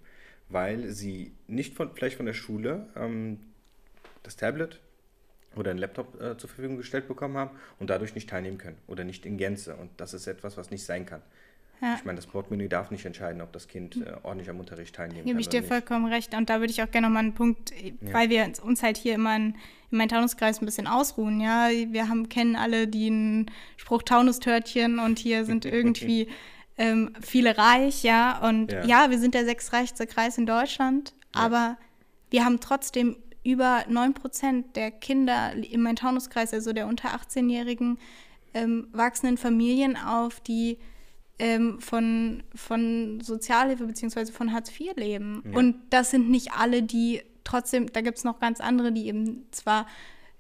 weil 0.50 0.88
sie 0.88 1.34
nicht 1.48 1.76
von, 1.76 1.92
vielleicht 1.94 2.18
von 2.18 2.26
der 2.26 2.34
Schule 2.34 2.88
ähm, 2.96 3.40
das 4.24 4.36
Tablet 4.36 4.80
oder 5.56 5.72
einen 5.72 5.80
Laptop 5.80 6.22
äh, 6.22 6.38
zur 6.38 6.50
Verfügung 6.50 6.78
gestellt 6.78 7.08
bekommen 7.08 7.38
haben 7.38 7.52
und 7.80 7.90
dadurch 7.90 8.16
nicht 8.16 8.30
teilnehmen 8.30 8.58
können 8.58 8.78
oder 8.88 9.04
nicht 9.04 9.26
in 9.26 9.38
Gänze. 9.38 9.76
Und 9.76 9.90
das 9.98 10.14
ist 10.14 10.28
etwas, 10.28 10.58
was 10.58 10.72
nicht 10.72 10.84
sein 10.84 11.06
kann. 11.06 11.22
Ja. 11.82 11.96
Ich 11.96 12.06
meine, 12.06 12.16
das 12.16 12.26
Portemonnaie 12.26 12.68
darf 12.68 12.90
nicht 12.90 13.06
entscheiden, 13.06 13.42
ob 13.42 13.54
das 13.54 13.68
Kind 13.68 13.98
äh, 13.98 14.14
ordentlich 14.24 14.50
am 14.50 14.60
Unterricht 14.60 14.96
teilnehmen 14.96 15.20
kann. 15.20 15.28
Gebe 15.28 15.42
ich 15.42 15.50
dir 15.50 15.62
nicht. 15.62 15.70
vollkommen 15.70 16.06
recht. 16.08 16.34
Und 16.34 16.50
da 16.50 16.60
würde 16.60 16.72
ich 16.72 16.82
auch 16.82 16.90
gerne 16.90 17.08
nochmal 17.08 17.24
einen 17.24 17.34
Punkt, 17.34 17.72
ja. 17.72 18.14
weil 18.14 18.30
wir 18.30 18.52
uns 18.64 18.82
halt 18.82 18.98
hier 18.98 19.16
immer 19.16 19.36
in, 19.36 19.56
in 19.92 19.98
meinem 20.00 20.10
Taunuskreis 20.10 20.62
ein 20.62 20.66
bisschen 20.66 20.88
ausruhen. 20.88 21.40
Ja, 21.40 21.70
wir 21.70 22.10
haben, 22.10 22.30
kennen 22.30 22.56
alle 22.56 22.88
den 22.88 23.52
Spruch 23.78 24.02
Taunustörtchen 24.02 25.00
und 25.00 25.20
hier 25.20 25.46
sind 25.46 25.66
irgendwie 25.66 26.28
ähm, 26.78 27.14
viele 27.22 27.58
reich, 27.58 28.04
ja. 28.04 28.40
Und 28.48 28.72
ja. 28.72 28.86
ja. 28.86 29.10
wir 29.12 29.20
sind 29.20 29.36
der 29.36 29.46
sechstreichste 29.46 30.08
Kreis 30.08 30.38
in 30.38 30.48
Deutschland, 30.48 31.14
aber 31.32 31.78
wir 32.32 32.44
haben 32.44 32.60
trotzdem 32.60 33.18
über 33.44 33.86
9 33.88 34.14
Prozent 34.14 34.76
der 34.76 34.92
Kinder 34.92 35.54
im 35.54 35.82
Main-Taunus-Kreis, 35.84 36.54
also 36.54 36.74
der 36.74 36.88
unter 36.88 37.10
18-jährigen, 37.10 37.98
ähm, 38.54 38.88
wachsenden 38.92 39.38
Familien 39.38 39.96
auf, 39.96 40.40
die 40.42 40.80
ähm, 41.40 41.80
von, 41.80 42.44
von 42.56 43.20
Sozialhilfe 43.22 43.86
bzw. 43.86 44.32
von 44.32 44.54
Hartz 44.54 44.70
IV 44.70 44.96
leben. 44.96 45.44
Ja. 45.46 45.58
Und 45.58 45.76
das 45.90 46.12
sind 46.12 46.30
nicht 46.30 46.54
alle, 46.54 46.84
die 46.84 47.22
trotzdem, 47.44 47.92
da 47.92 48.02
gibt 48.02 48.18
es 48.18 48.24
noch 48.24 48.40
ganz 48.40 48.60
andere, 48.60 48.92
die 48.92 49.08
eben 49.08 49.46
zwar 49.52 49.88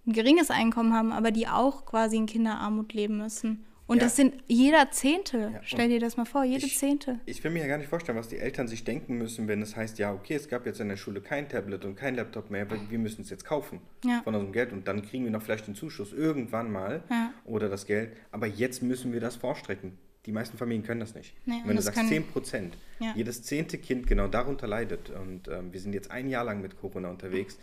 ein 0.05 0.13
geringes 0.13 0.49
Einkommen 0.49 0.93
haben, 0.93 1.11
aber 1.11 1.31
die 1.31 1.47
auch 1.47 1.85
quasi 1.85 2.17
in 2.17 2.25
Kinderarmut 2.25 2.93
leben 2.93 3.17
müssen. 3.17 3.65
Und 3.87 3.97
ja. 3.97 4.03
das 4.03 4.17
sind 4.17 4.35
jeder 4.47 4.91
Zehnte. 4.91 5.51
Ja, 5.53 5.59
Stell 5.63 5.87
dir 5.87 6.01
das 6.01 6.17
mal 6.17 6.25
vor, 6.25 6.43
jede 6.43 6.65
ich, 6.65 6.77
Zehnte. 6.77 7.21
Ich 7.25 7.41
will 7.43 7.51
mir 7.51 7.61
ja 7.61 7.67
gar 7.67 7.77
nicht 7.77 7.87
vorstellen, 7.87 8.17
was 8.17 8.27
die 8.27 8.37
Eltern 8.37 8.67
sich 8.67 8.83
denken 8.83 9.17
müssen, 9.17 9.47
wenn 9.47 9.61
es 9.61 9.77
heißt, 9.77 9.97
ja, 9.97 10.13
okay, 10.13 10.35
es 10.35 10.49
gab 10.49 10.65
jetzt 10.65 10.81
in 10.81 10.89
der 10.89 10.97
Schule 10.97 11.21
kein 11.21 11.47
Tablet 11.47 11.85
und 11.85 11.95
kein 11.95 12.15
Laptop 12.15 12.49
mehr, 12.49 12.69
weil 12.69 12.81
wir 12.89 12.99
müssen 12.99 13.21
es 13.21 13.29
jetzt 13.29 13.45
kaufen 13.45 13.79
ja. 14.03 14.21
von 14.23 14.35
unserem 14.35 14.51
Geld 14.51 14.73
und 14.73 14.89
dann 14.89 15.03
kriegen 15.03 15.23
wir 15.23 15.31
noch 15.31 15.41
vielleicht 15.41 15.67
den 15.67 15.75
Zuschuss 15.75 16.11
irgendwann 16.11 16.69
mal 16.69 17.03
oder 17.45 17.69
das 17.69 17.85
Geld. 17.85 18.11
Aber 18.31 18.45
jetzt 18.45 18.83
müssen 18.83 19.13
wir 19.13 19.21
das 19.21 19.37
vorstrecken. 19.37 19.97
Die 20.27 20.33
meisten 20.33 20.57
Familien 20.57 20.83
können 20.83 20.99
das 20.99 21.15
nicht. 21.15 21.33
Nee, 21.45 21.61
wenn 21.65 21.77
du 21.77 21.81
sagst 21.81 22.05
10 22.07 22.27
Prozent, 22.27 22.77
ja. 22.99 23.13
jedes 23.15 23.43
zehnte 23.43 23.77
Kind 23.77 24.07
genau 24.07 24.27
darunter 24.27 24.67
leidet. 24.67 25.09
Und 25.09 25.47
ähm, 25.47 25.71
wir 25.71 25.79
sind 25.79 25.93
jetzt 25.93 26.11
ein 26.11 26.29
Jahr 26.29 26.43
lang 26.43 26.61
mit 26.61 26.77
Corona 26.77 27.09
unterwegs. 27.09 27.57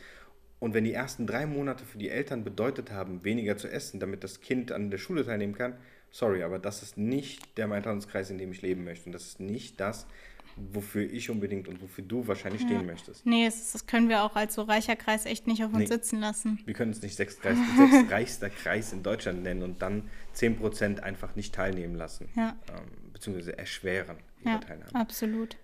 Und 0.60 0.72
wenn 0.72 0.84
die 0.84 0.94
ersten 0.94 1.26
drei 1.26 1.44
Monate 1.44 1.84
für 1.84 1.98
die 1.98 2.08
Eltern 2.08 2.42
bedeutet 2.42 2.90
haben, 2.90 3.22
weniger 3.22 3.58
zu 3.58 3.70
essen, 3.70 4.00
damit 4.00 4.24
das 4.24 4.40
Kind 4.40 4.72
an 4.72 4.90
der 4.90 4.96
Schule 4.96 5.26
teilnehmen 5.26 5.54
kann, 5.54 5.74
sorry, 6.10 6.42
aber 6.42 6.58
das 6.58 6.82
ist 6.82 6.96
nicht 6.96 7.58
der 7.58 7.66
Main-Taunus-Kreis, 7.66 8.30
in 8.30 8.38
dem 8.38 8.50
ich 8.50 8.62
leben 8.62 8.82
möchte. 8.82 9.06
Und 9.06 9.12
das 9.12 9.26
ist 9.26 9.40
nicht 9.40 9.78
das, 9.78 10.06
wofür 10.56 11.02
ich 11.02 11.30
unbedingt 11.30 11.68
und 11.68 11.82
wofür 11.82 12.04
du 12.04 12.26
wahrscheinlich 12.26 12.62
ja. 12.62 12.68
stehen 12.68 12.86
möchtest. 12.86 13.26
Nee, 13.26 13.46
das, 13.46 13.72
das, 13.72 13.86
können 13.86 14.08
wir 14.08 14.22
auch 14.22 14.36
als 14.36 14.54
so 14.54 14.62
reicher 14.62 14.96
Kreis 14.96 15.26
echt 15.26 15.46
nicht 15.46 15.64
auf 15.64 15.72
uns 15.72 15.80
nee. 15.80 15.86
sitzen 15.86 16.20
lassen. 16.20 16.60
Wir 16.64 16.74
können 16.74 16.92
es 16.92 17.02
nicht 17.02 17.16
sechstreichster 17.16 18.50
Kreis 18.50 18.92
in 18.92 19.02
Deutschland 19.02 19.42
nennen 19.42 19.62
und 19.62 19.82
dann 19.82 20.08
10% 20.36 21.00
einfach 21.00 21.34
nicht 21.36 21.54
teilnehmen 21.54 21.96
lassen. 21.96 22.28
Ja. 22.36 22.56
Ähm, 22.68 23.12
beziehungsweise 23.12 23.58
erschweren 23.58 24.16
ihre 24.40 24.54
ja, 24.54 24.58
Teilnahme. 24.58 24.94
Absolut. 24.94 25.56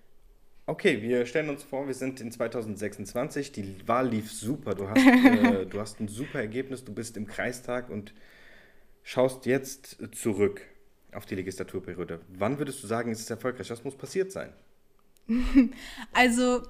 Okay, 0.65 1.01
wir 1.01 1.25
stellen 1.25 1.49
uns 1.49 1.63
vor, 1.63 1.87
wir 1.87 1.93
sind 1.93 2.21
in 2.21 2.31
2026. 2.31 3.51
Die 3.51 3.87
Wahl 3.87 4.09
lief 4.09 4.31
super. 4.31 4.75
Du 4.75 4.89
hast, 4.89 5.05
äh, 5.05 5.65
du 5.69 5.79
hast 5.79 5.99
ein 5.99 6.07
super 6.07 6.39
Ergebnis. 6.39 6.83
Du 6.83 6.93
bist 6.93 7.17
im 7.17 7.27
Kreistag 7.27 7.89
und 7.89 8.13
schaust 9.03 9.45
jetzt 9.45 9.97
zurück 10.13 10.61
auf 11.11 11.25
die 11.25 11.35
Legislaturperiode. 11.35 12.21
Wann 12.29 12.57
würdest 12.57 12.83
du 12.83 12.87
sagen, 12.87 13.11
ist 13.11 13.21
es 13.21 13.29
erfolgreich? 13.29 13.69
Was 13.69 13.83
muss 13.83 13.95
passiert 13.95 14.31
sein? 14.31 14.53
Also 16.13 16.61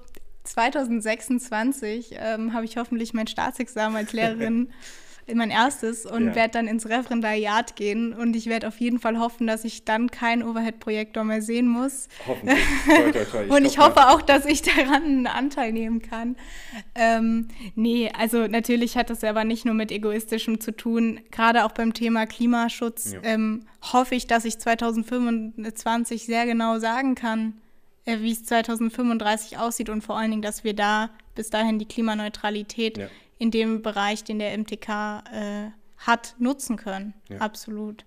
2026 0.44 2.16
ähm, 2.18 2.52
habe 2.52 2.64
ich 2.64 2.76
hoffentlich 2.76 3.14
mein 3.14 3.26
Staatsexamen 3.26 3.96
als 3.96 4.12
Lehrerin 4.12 4.72
mein 5.34 5.50
erstes 5.50 6.04
und 6.04 6.28
ja. 6.28 6.34
werde 6.34 6.52
dann 6.52 6.66
ins 6.66 6.88
Referendariat 6.88 7.76
gehen 7.76 8.12
und 8.12 8.34
ich 8.34 8.46
werde 8.46 8.68
auf 8.68 8.78
jeden 8.78 8.98
Fall 8.98 9.18
hoffen, 9.18 9.46
dass 9.46 9.64
ich 9.64 9.84
dann 9.84 10.10
keinen 10.10 10.42
Overhead-Projektor 10.42 11.24
mehr 11.24 11.42
sehen 11.42 11.68
muss. 11.68 12.08
Hoffentlich. 12.26 12.58
Toi, 12.86 13.12
toi, 13.12 13.24
toi. 13.24 13.44
Ich 13.44 13.50
und 13.50 13.64
ich 13.64 13.78
hoffe 13.78 14.08
auch, 14.08 14.22
dass 14.22 14.44
ich 14.44 14.62
daran 14.62 15.02
einen 15.04 15.26
Anteil 15.26 15.72
nehmen 15.72 16.02
kann. 16.02 16.36
Ähm, 16.94 17.48
nee, 17.74 18.10
also 18.18 18.46
natürlich 18.46 18.96
hat 18.96 19.10
das 19.10 19.22
aber 19.24 19.44
nicht 19.44 19.64
nur 19.64 19.74
mit 19.74 19.92
egoistischem 19.92 20.60
zu 20.60 20.72
tun. 20.72 21.20
Gerade 21.30 21.64
auch 21.64 21.72
beim 21.72 21.94
Thema 21.94 22.26
Klimaschutz 22.26 23.12
ja. 23.12 23.20
ähm, 23.22 23.64
hoffe 23.92 24.14
ich, 24.14 24.26
dass 24.26 24.44
ich 24.44 24.58
2025 24.58 26.26
sehr 26.26 26.46
genau 26.46 26.78
sagen 26.78 27.14
kann, 27.14 27.54
wie 28.04 28.32
es 28.32 28.44
2035 28.44 29.58
aussieht 29.58 29.88
und 29.88 30.02
vor 30.02 30.16
allen 30.16 30.30
Dingen, 30.30 30.42
dass 30.42 30.64
wir 30.64 30.74
da 30.74 31.10
bis 31.34 31.50
dahin 31.50 31.78
die 31.78 31.86
Klimaneutralität 31.86 32.98
ja 32.98 33.08
in 33.42 33.50
dem 33.50 33.82
Bereich, 33.82 34.22
den 34.22 34.38
der 34.38 34.56
MTK 34.56 34.88
äh, 35.32 35.70
hat, 35.98 36.36
nutzen 36.38 36.76
können. 36.76 37.12
Ja. 37.28 37.38
Absolut. 37.38 38.04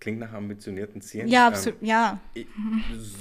Klingt 0.00 0.20
nach 0.20 0.32
ambitionierten 0.32 1.02
Zielen. 1.02 1.28
Ja, 1.28 1.48
absolut, 1.48 1.82
ähm, 1.82 1.88
ja. 1.88 2.20
Ich, 2.32 2.46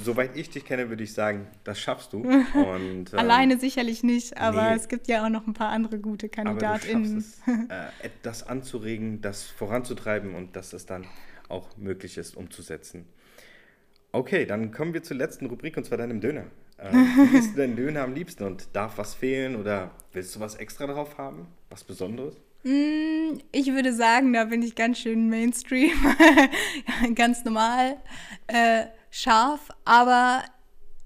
soweit 0.06 0.38
ich 0.38 0.52
dich 0.52 0.63
kenne, 0.63 0.88
würde 0.88 1.04
ich 1.04 1.12
sagen, 1.12 1.48
das 1.65 1.82
schaffst 1.82 2.13
du. 2.13 2.20
Und, 2.54 3.12
ähm, 3.12 3.20
Alleine 3.20 3.60
sicherlich 3.60 4.04
nicht, 4.04 4.38
aber 4.38 4.70
nee, 4.70 4.76
es 4.78 4.88
gibt 4.88 5.10
ja 5.10 5.26
auch 5.26 5.30
noch 5.30 5.46
ein 5.48 5.54
paar 5.54 5.70
andere 5.70 6.00
gute 6.00 6.30
KandidatInnen. 6.30 7.26
Äh, 7.70 8.10
das 8.22 8.44
anzuregen, 8.44 9.20
das 9.22 9.44
voranzutreiben 9.44 10.34
und 10.34 10.56
dass 10.56 10.72
es 10.72 10.86
dann 10.86 11.06
auch 11.50 11.76
möglich 11.76 12.18
ist, 12.18 12.38
umzusetzen. 12.38 13.06
Okay, 14.15 14.45
dann 14.45 14.71
kommen 14.71 14.93
wir 14.93 15.04
zur 15.04 15.17
letzten 15.17 15.45
Rubrik 15.47 15.75
und 15.75 15.84
zwar 15.84 15.97
deinem 15.97 16.21
Döner. 16.21 16.45
Äh, 16.78 16.93
wie 16.93 17.38
isst 17.38 17.51
du 17.51 17.58
deinen 17.58 17.75
Döner 17.75 18.04
am 18.04 18.13
liebsten 18.13 18.45
und 18.45 18.69
darf 18.71 18.97
was 18.97 19.13
fehlen 19.13 19.58
oder 19.58 19.91
willst 20.13 20.34
du 20.34 20.39
was 20.39 20.56
extra 20.56 20.88
drauf 20.88 21.17
haben? 21.17 21.47
Was 21.69 21.84
Besonderes? 21.84 22.38
Mm, 22.63 23.39
ich 23.51 23.73
würde 23.73 23.91
sagen, 23.91 24.32
da 24.32 24.45
bin 24.45 24.62
ich 24.62 24.75
ganz 24.75 24.99
schön 24.99 25.28
Mainstream, 25.28 25.91
ganz 27.15 27.43
normal, 27.43 27.97
äh, 28.47 28.86
scharf, 29.12 29.67
aber 29.84 30.45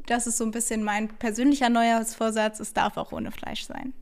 das 0.05 0.27
ist 0.27 0.37
so 0.37 0.43
ein 0.43 0.51
bisschen 0.51 0.83
mein 0.83 1.07
persönlicher 1.07 1.69
Neujahrsvorsatz, 1.69 2.59
es 2.59 2.73
darf 2.73 2.95
auch 2.95 3.11
ohne 3.11 3.31
Fleisch 3.31 3.63
sein. 3.65 3.93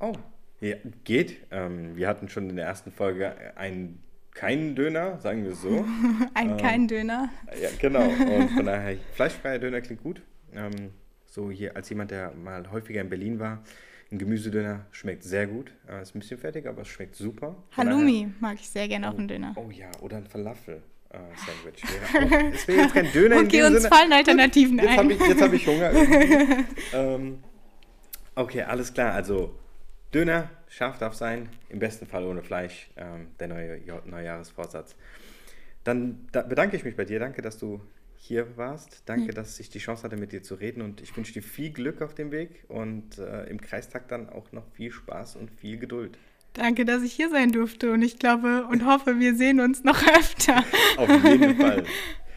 Oh, 0.00 0.14
ja, 0.60 0.74
geht. 1.04 1.38
Ähm, 1.52 1.94
wir 1.94 2.08
hatten 2.08 2.28
schon 2.28 2.50
in 2.50 2.56
der 2.56 2.66
ersten 2.66 2.90
Folge 2.90 3.56
einen 3.56 4.02
keinen 4.36 4.76
Döner, 4.76 5.18
sagen 5.18 5.44
wir 5.44 5.54
so. 5.54 5.84
Ein 6.34 6.50
ähm, 6.50 6.56
kein 6.58 6.88
Döner. 6.88 7.30
Ja, 7.60 7.70
genau. 7.80 8.06
Und 8.06 8.50
von 8.50 8.66
daher, 8.66 8.96
fleischfreier 9.14 9.58
Döner 9.58 9.80
klingt 9.80 10.02
gut. 10.02 10.20
Ähm, 10.54 10.90
so 11.24 11.50
hier 11.50 11.74
als 11.74 11.88
jemand, 11.88 12.10
der 12.10 12.32
mal 12.32 12.70
häufiger 12.70 13.00
in 13.00 13.08
Berlin 13.08 13.38
war, 13.40 13.64
ein 14.12 14.18
Gemüsedöner 14.18 14.86
schmeckt 14.92 15.24
sehr 15.24 15.46
gut. 15.46 15.72
Äh, 15.88 16.02
ist 16.02 16.14
ein 16.14 16.20
bisschen 16.20 16.38
fertig, 16.38 16.66
aber 16.66 16.82
es 16.82 16.88
schmeckt 16.88 17.16
super. 17.16 17.56
Von 17.70 17.86
Halloumi 17.88 18.24
daher, 18.24 18.34
mag 18.40 18.60
ich 18.60 18.68
sehr 18.68 18.86
gerne 18.88 19.06
oh, 19.06 19.10
auf 19.10 19.16
dem 19.16 19.26
Döner. 19.26 19.54
Oh 19.56 19.70
ja, 19.70 19.90
oder 20.00 20.18
ein 20.18 20.26
Falafel. 20.26 20.82
Uh, 21.14 21.18
Sandwich. 21.36 21.82
Wäre 22.30 22.50
es 22.52 22.68
wäre 22.68 22.80
jetzt 22.82 22.94
kein 22.94 23.10
Döner 23.12 23.36
okay, 23.36 23.62
uns 23.62 23.76
Sinne. 23.76 23.88
fallen 23.88 24.12
Alternativen 24.12 24.76
jetzt 24.76 24.88
ein. 24.88 24.98
Hab 24.98 25.10
ich, 25.10 25.20
jetzt 25.20 25.40
habe 25.40 25.56
ich 25.56 25.66
Hunger. 25.66 25.92
ähm, 26.92 27.38
okay, 28.34 28.62
alles 28.62 28.92
klar. 28.92 29.14
Also 29.14 29.54
Döner, 30.16 30.48
scharf 30.70 30.96
darf 30.96 31.12
sein, 31.12 31.50
im 31.68 31.78
besten 31.78 32.06
Fall 32.06 32.24
ohne 32.24 32.42
Fleisch, 32.42 32.88
ähm, 32.96 33.26
der 33.38 33.48
neue 33.48 33.82
Neujahresvorsatz. 34.06 34.96
Dann 35.84 36.26
da 36.32 36.40
bedanke 36.40 36.74
ich 36.74 36.84
mich 36.84 36.96
bei 36.96 37.04
dir. 37.04 37.18
Danke, 37.20 37.42
dass 37.42 37.58
du 37.58 37.82
hier 38.16 38.56
warst. 38.56 39.02
Danke, 39.04 39.34
dass 39.34 39.60
ich 39.60 39.68
die 39.68 39.78
Chance 39.78 40.04
hatte, 40.04 40.16
mit 40.16 40.32
dir 40.32 40.42
zu 40.42 40.54
reden. 40.54 40.80
Und 40.80 41.02
ich 41.02 41.14
wünsche 41.14 41.34
dir 41.34 41.42
viel 41.42 41.70
Glück 41.70 42.00
auf 42.00 42.14
dem 42.14 42.32
Weg 42.32 42.64
und 42.68 43.18
äh, 43.18 43.44
im 43.44 43.60
Kreistag 43.60 44.08
dann 44.08 44.30
auch 44.30 44.52
noch 44.52 44.64
viel 44.72 44.90
Spaß 44.90 45.36
und 45.36 45.50
viel 45.50 45.76
Geduld. 45.76 46.16
Danke, 46.54 46.86
dass 46.86 47.02
ich 47.02 47.12
hier 47.12 47.28
sein 47.28 47.52
durfte. 47.52 47.92
Und 47.92 48.00
ich 48.00 48.18
glaube 48.18 48.66
und 48.70 48.86
hoffe, 48.86 49.20
wir 49.20 49.34
sehen 49.34 49.60
uns 49.60 49.84
noch 49.84 50.02
öfter. 50.18 50.64
Auf 50.96 51.24
jeden 51.24 51.56
Fall. 51.56 51.84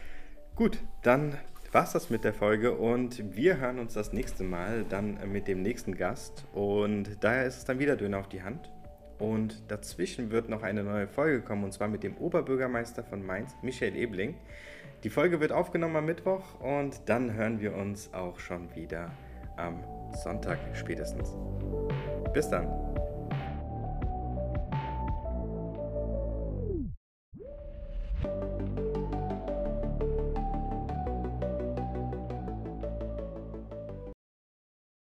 Gut, 0.54 0.76
dann 1.02 1.38
war 1.72 1.84
es 1.84 1.92
das 1.92 2.10
mit 2.10 2.24
der 2.24 2.34
Folge 2.34 2.74
und 2.74 3.36
wir 3.36 3.58
hören 3.58 3.78
uns 3.78 3.94
das 3.94 4.12
nächste 4.12 4.42
Mal 4.42 4.84
dann 4.88 5.18
mit 5.30 5.46
dem 5.46 5.62
nächsten 5.62 5.94
Gast. 5.94 6.44
Und 6.52 7.18
daher 7.20 7.46
ist 7.46 7.58
es 7.58 7.64
dann 7.64 7.78
wieder 7.78 7.96
Döner 7.96 8.18
auf 8.18 8.28
die 8.28 8.42
Hand. 8.42 8.70
Und 9.18 9.70
dazwischen 9.70 10.30
wird 10.30 10.48
noch 10.48 10.62
eine 10.62 10.82
neue 10.82 11.06
Folge 11.06 11.42
kommen 11.42 11.64
und 11.64 11.72
zwar 11.72 11.88
mit 11.88 12.02
dem 12.02 12.16
Oberbürgermeister 12.16 13.04
von 13.04 13.24
Mainz, 13.24 13.54
Michael 13.62 13.94
Ebling. 13.94 14.34
Die 15.04 15.10
Folge 15.10 15.40
wird 15.40 15.52
aufgenommen 15.52 15.96
am 15.96 16.06
Mittwoch 16.06 16.60
und 16.60 17.02
dann 17.06 17.34
hören 17.34 17.60
wir 17.60 17.74
uns 17.74 18.12
auch 18.14 18.40
schon 18.40 18.74
wieder 18.74 19.12
am 19.56 19.84
Sonntag 20.24 20.58
spätestens. 20.74 21.36
Bis 22.32 22.48
dann. 22.48 22.89